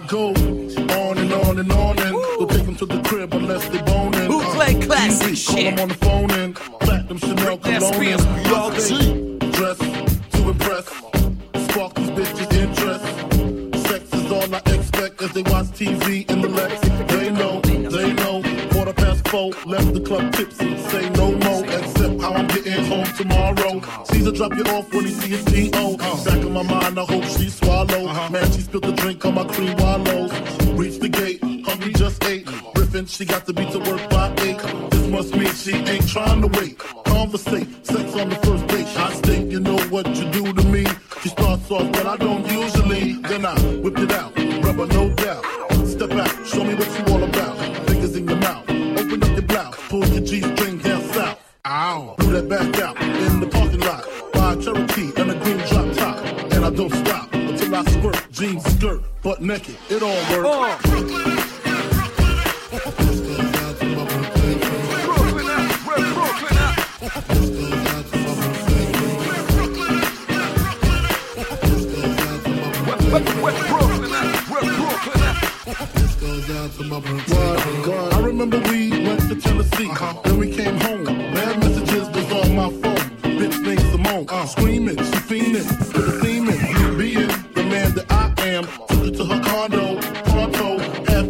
Go 0.08 0.30
on 0.30 1.18
and 1.18 1.34
on 1.34 1.60
and 1.60 1.72
on 1.72 1.99
and 1.99 2.12
go 2.14 2.45
take 2.45 2.66
them 2.66 2.76
to 2.76 2.86
the 2.86 3.01
crib 3.03 3.34
unless 3.34 3.68
they 3.70 3.82
boning. 3.82 4.28
Bootleg 4.28 4.84
Uh, 4.84 4.86
classic 4.86 5.32
easy, 5.32 5.45
Call 5.45 5.55
shit. 5.58 5.76
them 5.76 5.80
on 5.84 5.88
the 5.89 5.95
phone 5.95 6.32
and 6.32 6.55
platinum 6.55 7.18
Chanel 7.18 7.58
cologne. 7.58 7.74
And 7.74 7.84
stay 7.84 9.49
Dress 9.51 9.78
to 9.78 10.49
impress. 10.49 10.86
Spark 11.68 11.93
these 11.95 12.10
bitches 12.12 12.53
interest. 12.64 13.88
Sex 13.88 14.14
is 14.14 14.32
all 14.32 14.55
I 14.55 14.62
expect 14.76 15.22
as 15.22 15.32
they 15.34 15.41
watch 15.43 15.68
TV 15.80 16.30
in 16.30 16.41
the 16.41 16.49
Lex. 16.49 16.80
They 17.12 17.30
know, 17.32 17.60
they 17.62 18.14
know. 18.14 18.41
Quarter 18.72 18.93
past 18.93 19.28
four, 19.28 19.51
left 19.66 19.93
the 19.93 19.99
club 20.01 20.32
tipsy. 20.34 20.78
Say 20.89 21.10
no 21.12 21.32
more, 21.32 21.66
except 21.66 22.22
how 22.22 22.34
I'm 22.34 22.47
getting 22.47 22.86
home 22.86 23.05
tomorrow. 23.18 23.82
Caesar 24.05 24.32
drop 24.32 24.55
you 24.55 24.64
off 24.66 24.91
when 24.93 25.05
he 25.05 25.12
see 25.12 25.30
his 25.30 25.45
T.O. 25.45 25.87
on 29.26 29.36
my 29.36 29.45
cream 29.45 29.76
wallows. 29.78 30.32
Reach 30.74 30.99
the 30.99 31.09
gate, 31.09 31.41
hungry 31.65 31.93
just 31.93 32.24
ate. 32.26 32.45
Griffin, 32.76 33.05
she 33.05 33.26
got 33.26 33.45
to 33.45 33.53
be 33.53 33.65
to 33.72 33.80
work 33.80 34.09
by 34.09 34.34
eight. 34.39 34.59
This 34.91 35.07
must 35.07 35.36
mean 35.36 35.53
she 35.53 35.74
ain't 35.74 36.07
trying 36.07 36.41
to 36.41 36.47
wait. 36.59 36.77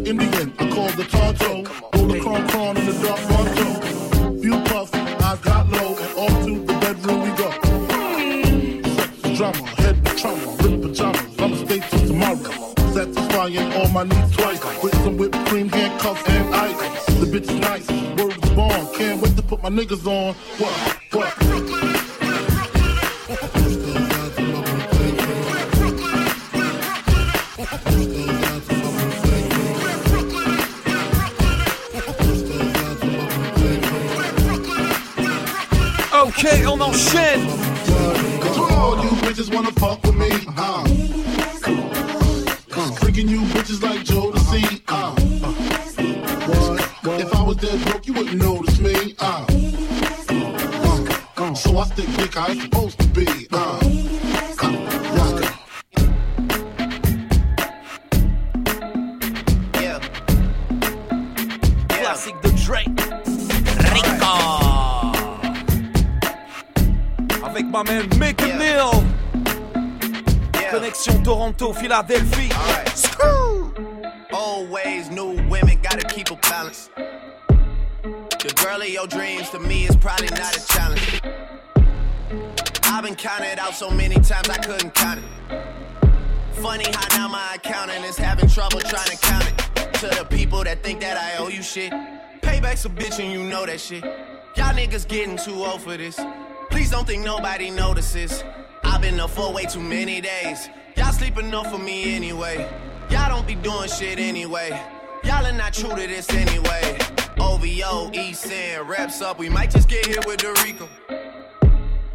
Indian. 0.08 0.54
I 0.58 0.70
called 0.70 0.92
the 0.92 1.04
Tonto, 1.04 1.64
roll 1.94 2.06
the 2.08 2.20
cron 2.20 2.48
cron 2.48 2.76
in 2.78 2.86
the 2.86 2.92
dark 3.04 3.20
Ronto. 3.28 4.40
Few 4.40 4.56
puffs, 4.64 4.94
I 4.94 5.36
got 5.42 5.68
low, 5.68 5.96
and 5.96 6.12
off 6.16 6.44
to 6.46 6.64
the 6.64 6.72
bedroom 6.80 7.20
we 7.24 7.30
go. 7.36 7.50
Sex 8.96 9.36
drama, 9.36 9.66
head 9.76 9.96
trauma, 10.16 10.46
rip 10.62 10.80
pajamas. 10.80 11.38
I'ma 11.38 11.56
stay 11.56 11.80
till 11.90 12.06
tomorrow. 12.06 12.74
Satisfying 12.94 13.72
all 13.74 13.88
my 13.88 14.04
needs 14.04 14.34
twice 14.34 14.82
with 14.82 14.94
some 15.04 15.18
whipped 15.18 15.44
cream, 15.46 15.68
handcuffs, 15.68 16.26
and 16.26 16.54
ice. 16.54 17.06
The 17.20 17.26
bitch 17.26 17.50
is 17.50 17.60
nice, 17.60 17.86
word 18.16 18.32
is 18.42 18.50
born. 18.52 18.94
Can't 18.96 19.20
wait 19.20 19.36
to 19.36 19.42
put 19.42 19.62
my 19.62 19.68
niggas 19.68 20.06
on. 20.06 20.34
What? 20.56 20.72
What? 21.12 21.37
Ok, 36.88 37.14
on. 37.16 38.72
All 38.72 38.96
you 39.04 39.10
bitches 39.20 39.52
wanna 39.54 39.72
fuck 39.72 40.02
with 40.04 40.16
me. 40.16 40.30
Uh. 40.56 40.82
Uh, 42.72 42.90
freaking 43.00 43.28
you 43.28 43.40
bitches 43.52 43.82
like 43.82 44.04
Joe 44.04 44.32
to 44.32 44.40
see. 44.40 44.82
Uh. 44.88 45.12
What? 46.46 47.20
If 47.20 47.34
I 47.34 47.42
was 47.42 47.56
dead 47.56 47.84
broke, 47.84 48.06
you 48.06 48.14
wouldn't 48.14 48.40
notice 48.40 48.80
me. 48.80 49.14
Uh. 49.18 49.44
Uh. 51.36 51.54
So 51.54 51.76
I 51.76 51.84
stick 51.88 52.06
dick 52.16 52.34
how 52.34 52.46
it's 52.46 52.62
supposed 52.62 52.98
to 53.00 53.07
that 93.78 93.84
shit. 93.84 94.04
Y'all 94.56 94.74
niggas 94.74 95.06
getting 95.06 95.36
too 95.36 95.64
old 95.64 95.80
for 95.80 95.96
this. 95.96 96.18
Please 96.70 96.90
don't 96.90 97.06
think 97.06 97.24
nobody 97.24 97.70
notices. 97.70 98.42
I've 98.82 99.00
been 99.00 99.20
up 99.20 99.30
for 99.30 99.52
way 99.52 99.66
too 99.66 99.80
many 99.80 100.20
days. 100.20 100.68
Y'all 100.96 101.12
sleep 101.12 101.38
enough 101.38 101.70
for 101.70 101.78
me 101.78 102.16
anyway. 102.16 102.68
Y'all 103.10 103.28
don't 103.28 103.46
be 103.46 103.54
doing 103.54 103.88
shit 103.88 104.18
anyway. 104.18 104.70
Y'all 105.22 105.46
are 105.46 105.52
not 105.52 105.72
true 105.72 105.90
to 105.90 106.06
this 106.06 106.28
anyway. 106.30 106.98
OVO, 107.38 108.10
East 108.12 108.50
End, 108.50 108.88
up. 109.22 109.38
We 109.38 109.48
might 109.48 109.70
just 109.70 109.88
get 109.88 110.06
hit 110.06 110.26
with 110.26 110.40
the 110.40 110.52
Rico. 110.64 110.88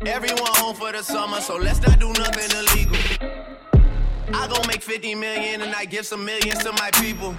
Everyone 0.05 0.51
home 0.55 0.75
for 0.75 0.91
the 0.91 1.01
summer, 1.01 1.39
so 1.39 1.55
let's 1.55 1.81
not 1.81 1.97
do 1.97 2.09
nothing 2.09 2.51
illegal. 2.59 2.97
I 4.33 4.47
gon' 4.47 4.67
make 4.67 4.81
50 4.81 5.15
million 5.15 5.61
and 5.61 5.73
I 5.73 5.85
give 5.85 6.05
some 6.05 6.25
millions 6.25 6.61
to 6.63 6.73
my 6.73 6.91
people. 6.95 7.35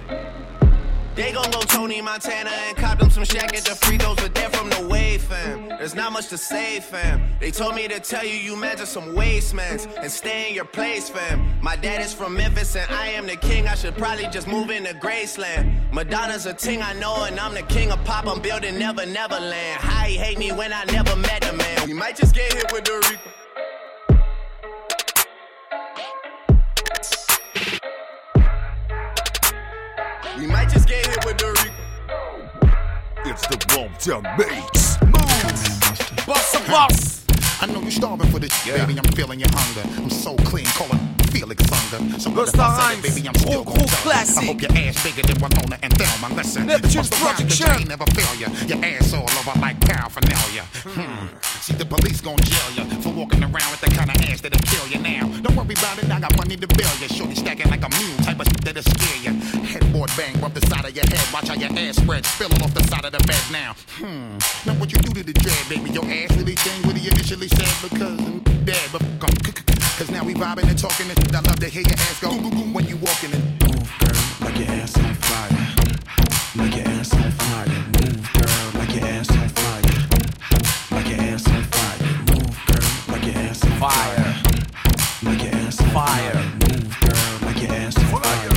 They 1.15 1.31
gon' 1.31 1.49
go 1.49 1.61
Tony 1.61 2.01
Montana 2.01 2.49
and 2.49 2.75
cop 2.75 2.99
them 2.99 3.09
some 3.09 3.23
shack 3.23 3.55
at 3.55 3.63
the 3.63 3.73
free 3.73 3.97
throws, 3.97 4.17
but 4.17 4.35
they're 4.35 4.49
from 4.49 4.69
the 4.69 4.85
wave, 4.85 5.21
fam. 5.21 5.69
There's 5.69 5.95
not 5.95 6.11
much 6.11 6.27
to 6.27 6.37
say, 6.37 6.81
fam. 6.81 7.21
They 7.39 7.51
told 7.51 7.73
me 7.73 7.87
to 7.87 8.01
tell 8.01 8.25
you 8.25 8.33
you 8.33 8.57
measure 8.57 8.85
some 8.85 9.15
wastemans 9.15 9.87
and 9.97 10.11
stay 10.11 10.49
in 10.49 10.55
your 10.55 10.65
place, 10.65 11.07
fam. 11.07 11.57
My 11.61 11.77
dad 11.77 12.01
is 12.01 12.13
from 12.13 12.35
Memphis 12.35 12.75
and 12.75 12.91
I 12.91 13.07
am 13.07 13.27
the 13.27 13.37
king. 13.37 13.65
I 13.65 13.75
should 13.75 13.95
probably 13.95 14.27
just 14.27 14.45
move 14.45 14.69
into 14.69 14.93
Graceland. 14.95 15.93
Madonna's 15.93 16.47
a 16.47 16.53
ting 16.53 16.81
I 16.81 16.91
know, 16.93 17.23
and 17.23 17.39
I'm 17.39 17.53
the 17.53 17.63
king 17.63 17.93
of 17.93 18.03
pop. 18.03 18.27
I'm 18.27 18.41
building 18.41 18.77
Never 18.77 19.05
Neverland. 19.05 19.79
How 19.79 20.03
he 20.03 20.17
hate 20.17 20.37
me 20.37 20.51
when 20.51 20.73
I 20.73 20.83
never 20.83 21.15
met 21.15 21.43
the 21.43 21.53
man. 21.53 21.87
We 21.87 21.93
might 21.93 22.17
just 22.17 22.35
get 22.35 22.51
hit 22.51 22.73
with 22.73 22.83
the 22.83 22.95
Rico. 23.09 23.44
The 33.41 33.75
Wrong 33.75 33.89
Town 33.99 34.23
Mates. 34.37 35.01
Move! 35.01 36.25
Bust 36.25 36.55
a 36.55 36.71
boss! 36.71 37.25
I 37.61 37.65
know 37.67 37.81
you're 37.81 37.91
starving 37.91 38.31
for 38.31 38.39
this, 38.39 38.65
baby. 38.65 38.97
I'm 38.97 39.11
feeling 39.11 39.39
your 39.39 39.49
hunger. 39.51 39.87
I'm 40.01 40.09
so 40.09 40.35
clean, 40.37 40.65
call 40.67 40.87
it 40.87 41.24
Felix 41.35 41.59
Unger. 41.67 42.19
So 42.19 42.31
Busta 42.31 42.37
what 42.37 42.47
if 42.47 42.59
I 42.59 42.95
said 42.95 43.03
baby, 43.03 43.27
I'm 43.27 43.35
still 43.35 43.63
gros 43.65 43.91
classic. 43.99 44.43
I 44.43 44.45
hope 44.47 44.61
your 44.61 44.71
ass 44.71 44.95
bigger 45.03 45.23
than 45.27 45.35
Winona 45.43 45.77
and 45.83 45.91
Thelma. 45.91 46.33
Listen, 46.33 46.63
Neptunes 46.67 47.11
Production. 47.11 47.47
the 47.47 47.55
chain 47.55 47.87
never 47.91 48.07
fail 48.15 48.33
ya. 48.39 48.47
Your 48.71 48.79
ass 48.79 49.13
all 49.13 49.27
over 49.27 49.59
like 49.59 49.75
paraphernalia. 49.83 50.63
Hmm. 50.87 51.27
See, 51.59 51.75
the 51.75 51.85
police 51.85 52.21
gon' 52.21 52.39
jail 52.39 52.69
ya 52.79 52.83
for 53.03 53.11
walking 53.11 53.43
around 53.43 53.67
with 53.67 53.81
the 53.83 53.91
kind 53.91 54.09
of 54.09 54.15
ass 54.31 54.39
that'll 54.39 54.63
kill 54.63 54.87
you 54.87 54.99
now. 55.03 55.27
Don't 55.43 55.55
worry 55.59 55.75
about 55.75 55.99
it, 55.99 56.09
I 56.09 56.19
got 56.23 56.31
money 56.37 56.55
to 56.55 56.67
bill 56.67 56.95
ya. 57.03 57.07
Shorty 57.11 57.35
stacking 57.35 57.69
like 57.69 57.83
a 57.83 57.91
mule 57.99 58.17
type 58.23 58.39
of 58.39 58.47
shit 58.47 58.63
that'll 58.63 58.87
scare 58.95 59.19
ya. 59.27 59.31
Headboard 59.67 60.11
bang, 60.15 60.39
rub 60.39 60.53
the 60.53 60.63
side 60.71 60.85
of 60.87 60.95
your 60.95 61.05
head. 61.11 61.25
Watch 61.35 61.49
how 61.51 61.59
your 61.59 61.73
ass 61.75 61.97
spread, 61.99 62.25
spilling 62.25 62.61
off 62.63 62.73
the 62.73 62.83
side 62.87 63.03
of 63.03 63.11
the 63.11 63.23
bed 63.27 63.43
now. 63.51 63.75
Hmm. 63.99 64.39
Now 64.63 64.79
what 64.79 64.87
you 64.87 64.99
do 65.03 65.11
to 65.19 65.23
the 65.23 65.35
dread, 65.35 65.63
baby? 65.67 65.91
Your 65.91 66.07
ass 66.07 66.31
really 66.39 66.55
changed 66.55 66.87
what 66.87 66.95
he 66.95 67.11
initially 67.11 67.49
said 67.49 67.75
because 67.83 68.19
I'm 68.23 68.39
dead, 68.63 68.87
but. 68.95 69.03
Cause 69.97 70.11
now 70.11 70.25
we 70.25 70.33
vibing 70.33 70.67
and 70.67 70.77
talking 70.77 71.09
and 71.09 71.24
shit. 71.25 71.35
I 71.35 71.39
love 71.39 71.59
to 71.59 71.67
hear 71.67 71.81
your 71.81 71.93
ass 71.93 72.19
go 72.19 72.29
boom, 72.29 72.41
boom, 72.41 72.51
boom 72.51 72.73
when 72.73 72.87
you 72.87 72.97
walking 72.97 73.33
and 73.33 73.43
Move, 73.63 73.91
girl, 73.99 74.23
like 74.41 74.57
your 74.59 74.69
ass 74.69 74.97
on 74.97 75.13
fire. 75.15 75.57
Like 76.55 76.75
your 76.75 76.87
ass 76.87 77.13
on 77.13 77.31
fire. 77.31 77.67
Move, 77.67 78.29
girl, 78.33 78.71
like 78.79 78.95
your 78.95 79.05
ass 79.05 79.29
on 79.31 79.49
fire. 79.49 79.81
Like 80.91 81.09
your 81.09 81.21
ass 81.21 81.47
on 81.47 81.63
fire. 81.63 82.05
Move, 82.29 82.57
girl, 82.67 82.89
like 83.09 83.25
your 83.25 83.37
ass 83.37 83.63
on 83.65 83.71
fire. 83.79 84.33
Like 85.23 85.43
your 85.43 85.55
ass 85.55 85.81
on 85.81 85.89
fire. 85.89 86.35
Move, 86.61 86.99
girl, 87.01 87.33
like 87.41 87.61
your 87.61 87.71
ass 87.73 87.97
on 87.97 88.05
fire. 88.05 88.49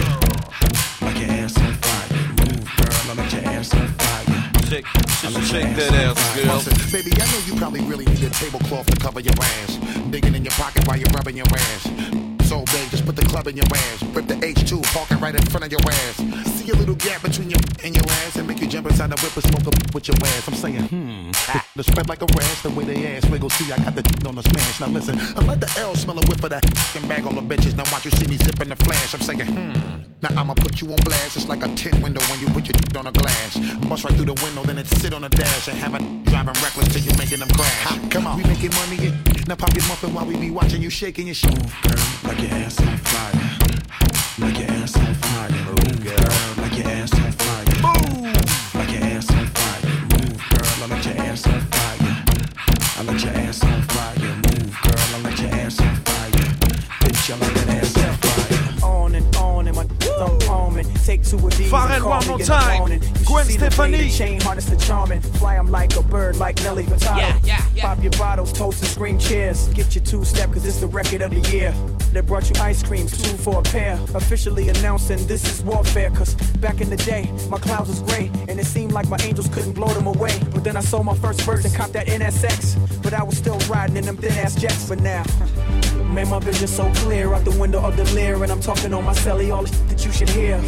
Like 1.03 1.19
your 1.21 1.31
ass 1.31 1.59
on 1.59 1.73
fire. 1.85 2.11
Move, 2.39 2.67
girl, 2.77 3.17
like 3.17 3.33
your 3.33 3.45
ass 3.45 3.75
on 3.75 3.89
fire. 3.99 4.41
Shake, 4.69 4.87
shake, 4.87 5.45
shake 5.45 5.77
that 5.77 5.95
ass, 5.95 6.19
girl. 6.37 6.63
Baby, 6.93 7.13
I 7.21 7.27
know 7.33 7.41
you 7.47 7.55
probably 7.57 7.81
really 7.83 8.05
need 8.05 8.23
a 8.23 8.31
tablecloth 8.31 8.87
to 8.87 8.97
cover 8.97 9.21
your 9.21 9.35
ass. 9.41 9.77
Digging 10.11 10.35
in 10.35 10.45
your 10.45 10.53
pocket 10.53 10.87
while 10.87 10.97
you're 10.97 11.11
rubbing 11.11 11.37
your 11.37 11.47
ass. 11.47 12.38
So 12.49 12.65
big, 12.65 12.89
just 12.91 13.05
put 13.05 13.15
the 13.15 13.27
club 13.27 13.47
in 13.47 13.59
your 13.59 13.67
ass. 13.67 14.03
Rip 14.05 14.27
the 14.27 14.37
H2, 14.37 14.83
park 14.95 15.11
it 15.11 15.17
right 15.17 15.35
in 15.35 15.45
front 15.53 15.67
of 15.67 15.71
your 15.71 15.83
ass. 15.85 16.17
See 16.57 16.71
a 16.71 16.75
little 16.75 16.95
gap 16.95 17.21
between 17.21 17.51
your 17.51 17.61
and 17.85 17.95
your 17.95 18.05
ass 18.25 18.37
and 18.37 18.49
make 18.49 18.63
you 18.63 18.67
jump 18.67 18.87
inside 18.87 19.11
the 19.11 19.21
whip 19.21 19.35
and 19.37 19.45
smoke 19.45 19.67
up 19.67 19.95
with 19.95 20.09
your 20.09 20.17
ass. 20.17 20.49
I'm 20.49 20.55
saying, 20.55 20.89
hmm. 20.89 21.31
The, 21.79 21.85
spread 21.85 22.09
like 22.09 22.23
a 22.23 22.27
rash, 22.35 22.63
the 22.63 22.71
way 22.71 22.83
they 22.83 23.07
ass 23.15 23.25
wiggle. 23.31 23.51
See, 23.51 23.71
I 23.71 23.79
got 23.79 23.95
the 23.95 24.03
d- 24.03 24.27
on 24.27 24.35
the 24.35 24.43
smash. 24.43 24.81
Now 24.81 24.89
listen, 24.89 25.15
I 25.39 25.47
let 25.47 25.61
the 25.61 25.71
L 25.79 25.95
smell 25.95 26.19
a 26.19 26.27
whiff 26.27 26.43
of 26.43 26.51
that 26.51 26.67
and 26.97 27.09
bag 27.09 27.25
on 27.25 27.37
the 27.37 27.41
bitches. 27.41 27.77
Now 27.77 27.85
watch 27.93 28.05
you 28.05 28.11
see 28.11 28.27
me 28.27 28.37
zipping 28.37 28.69
the 28.69 28.75
flash. 28.75 29.15
I'm 29.15 29.21
saying, 29.21 29.47
hmm. 29.47 30.03
Now 30.21 30.41
I'ma 30.41 30.55
put 30.55 30.81
you 30.81 30.91
on 30.91 30.97
blast. 31.07 31.37
It's 31.37 31.47
like 31.47 31.63
a 31.63 31.69
tin 31.77 31.95
window 32.03 32.21
when 32.31 32.41
you 32.41 32.49
put 32.49 32.67
your 32.67 32.75
d- 32.75 32.99
on 32.99 33.07
a 33.07 33.13
glass. 33.13 33.57
Bust 33.87 34.03
right 34.03 34.13
through 34.13 34.27
the 34.27 34.35
window, 34.43 34.65
then 34.65 34.79
it 34.79 34.89
sit 34.89 35.15
on 35.15 35.23
the 35.23 35.29
dash 35.29 35.69
and 35.69 35.79
have 35.79 35.95
a 35.95 36.01
driving 36.29 36.59
reckless 36.67 36.89
till 36.91 37.03
you 37.07 37.13
making 37.17 37.39
them 37.39 37.49
crash. 37.55 37.79
Ha, 37.87 38.09
come 38.11 38.27
on, 38.27 38.39
we 38.39 38.43
making 38.43 38.75
money. 38.75 39.15
Now 39.47 39.55
pop 39.55 39.71
your 39.73 39.87
muffin 39.87 40.13
while 40.13 40.27
we 40.27 40.35
be 40.37 40.51
watching 40.51 40.83
you 40.83 40.91
shaking 40.91 41.27
your 41.29 41.37
shit. 41.39 41.55
Girl, 41.87 41.95
like 42.25 42.43
your 42.43 42.51
ass 42.59 42.81
on 42.83 42.97
fire. 43.07 43.39
Like 44.43 44.59
your 44.59 44.71
ass 44.83 44.97
on 44.99 45.15
fire. 45.15 45.18
Pharrell 61.37 61.91
and 61.91 62.03
call 62.03 62.11
one 62.19 62.27
more 62.27 62.39
time. 62.39 62.79
morning. 62.79 63.03
You 63.03 63.09
should 63.09 63.27
Gwen 63.27 63.45
see 63.47 63.53
Stefani. 63.59 64.11
Chain 64.11 64.41
harness 64.41 64.67
the 64.67 64.77
charming. 64.77 65.21
Fly 65.21 65.57
'em 65.57 65.71
like 65.71 65.95
a 65.97 66.03
bird, 66.03 66.37
like 66.37 66.57
Nelly 66.63 66.85
Furtado. 66.85 67.19
Yeah, 67.19 67.39
yeah, 67.45 67.63
yeah. 67.75 67.83
Pop 67.83 68.03
your 68.03 68.13
bottles, 68.13 68.53
toast 68.53 68.81
and 68.83 68.91
scream 68.91 69.19
cheers. 69.19 69.69
Get 69.69 69.95
your 69.95 70.05
two 70.05 70.25
step, 70.25 70.53
cause 70.53 70.65
it's 70.67 70.79
the 70.81 70.87
record 70.87 71.23
of 71.23 71.31
the 71.31 71.41
year. 71.51 71.75
They 72.13 72.21
brought 72.23 72.49
you 72.49 72.61
ice 72.63 72.83
creams, 72.83 73.13
two 73.21 73.37
for 73.37 73.59
a 73.59 73.63
pair. 73.63 73.99
Officially 74.15 74.69
announcing 74.71 75.27
this 75.27 75.45
is 75.45 75.63
warfare. 75.63 76.11
Cause 76.11 76.35
back 76.61 76.81
in 76.81 76.89
the 76.89 76.97
day, 76.97 77.31
my 77.51 77.59
clouds 77.59 77.89
was 77.89 78.01
gray. 78.01 78.31
And 78.49 78.59
it 78.59 78.67
seemed 78.67 78.93
like 78.93 79.09
my 79.09 79.19
angels 79.23 79.49
couldn't 79.49 79.73
blow 79.73 79.89
them 79.89 80.07
away. 80.07 80.39
But 80.55 80.65
then 80.65 80.77
I 80.77 80.81
sold 80.81 81.05
my 81.05 81.15
first 81.17 81.45
birds 81.45 81.65
and 81.67 81.75
copped 81.75 81.93
that 81.93 82.07
NSX. 82.09 82.77
But 83.03 83.13
I 83.13 83.23
was 83.23 83.37
still 83.37 83.59
riding 83.69 83.97
in 83.97 84.05
them 84.07 84.17
thin 84.17 84.33
ass 84.33 84.55
jets. 84.55 84.89
But 84.89 85.01
now, 85.01 85.23
man, 86.09 86.29
my 86.29 86.39
vision 86.39 86.67
so 86.67 86.91
clear 86.95 87.35
out 87.35 87.45
the 87.45 87.57
window 87.59 87.81
of 87.81 87.97
the 87.97 88.05
Lear. 88.15 88.43
And 88.43 88.53
I'm 88.53 88.61
talking 88.61 88.93
on 88.95 89.05
my 89.05 89.13
celly, 89.13 89.55
all 89.55 89.63
the 89.63 89.69
shit 89.69 89.89
that 89.89 90.05
you 90.05 90.13
should 90.13 90.29
hear. 90.29 90.59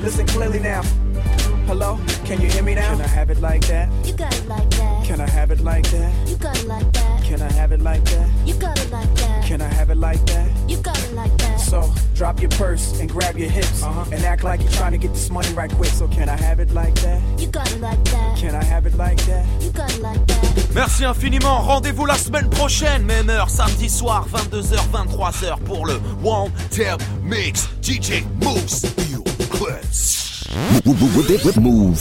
Listen 0.00 0.26
clearly 0.26 0.58
now. 0.58 0.82
Hello? 1.66 1.98
Can 2.24 2.40
you 2.40 2.48
hear 2.48 2.62
me 2.62 2.74
now? 2.74 2.92
Can 2.92 3.02
I 3.02 3.06
have 3.06 3.30
it 3.30 3.40
like 3.40 3.66
that? 3.66 3.90
You 4.06 4.14
got 4.14 4.34
it 4.34 4.46
like 4.46 4.70
that. 4.70 5.04
Can 5.04 5.20
I 5.20 5.28
have 5.28 5.50
it 5.50 5.60
like 5.60 5.86
that? 5.90 6.28
You 6.28 6.36
got 6.36 6.58
it 6.58 6.66
like 6.66 6.92
that. 6.92 7.22
Can 7.24 7.42
I 7.42 7.52
have 7.52 7.72
it 7.72 7.80
like 7.80 8.04
that? 8.04 8.28
You 8.46 8.54
got 8.54 8.78
it 8.78 8.90
like 8.90 9.14
that. 9.14 9.17
Can 9.48 9.62
I 9.62 9.72
have 9.72 9.88
it 9.88 9.96
like 9.96 10.22
that? 10.26 10.50
You 10.68 10.76
got 10.76 10.98
it 10.98 11.14
like 11.14 11.34
that. 11.38 11.58
So 11.58 11.90
drop 12.14 12.42
your 12.42 12.50
purse 12.50 13.00
and 13.00 13.08
grab 13.08 13.38
your 13.38 13.48
hips 13.48 13.82
and 13.82 14.22
act 14.22 14.44
like 14.44 14.60
you're 14.60 14.72
trying 14.72 14.92
to 14.92 14.98
get 14.98 15.14
this 15.14 15.30
money 15.30 15.48
right 15.54 15.72
quick. 15.72 15.88
So 15.88 16.06
can 16.06 16.28
I 16.28 16.36
have 16.36 16.60
it 16.60 16.70
like 16.72 16.94
that? 16.96 17.22
You 17.40 17.46
got 17.46 17.72
it 17.72 17.80
like 17.80 18.04
that. 18.04 18.36
Can 18.36 18.54
I 18.54 18.62
have 18.62 18.84
it 18.84 18.94
like 18.98 19.16
that? 19.24 19.46
You 19.62 19.70
got 19.70 19.90
it 19.90 20.02
like 20.02 20.26
that. 20.26 20.74
Merci 20.74 21.04
infiniment. 21.04 21.60
Rendez-vous 21.62 22.04
la 22.04 22.18
semaine 22.18 22.50
prochaine, 22.50 23.06
même 23.06 23.30
heure, 23.30 23.48
samedi 23.48 23.88
soir, 23.88 24.26
22h, 24.30 24.76
23h 24.92 25.58
pour 25.64 25.86
le 25.86 25.98
One 26.22 26.52
Term 26.70 26.98
Mix. 27.22 27.70
DJ 27.80 28.24
Moose. 28.42 28.82
Clips. 29.48 30.44
Move. 31.58 31.98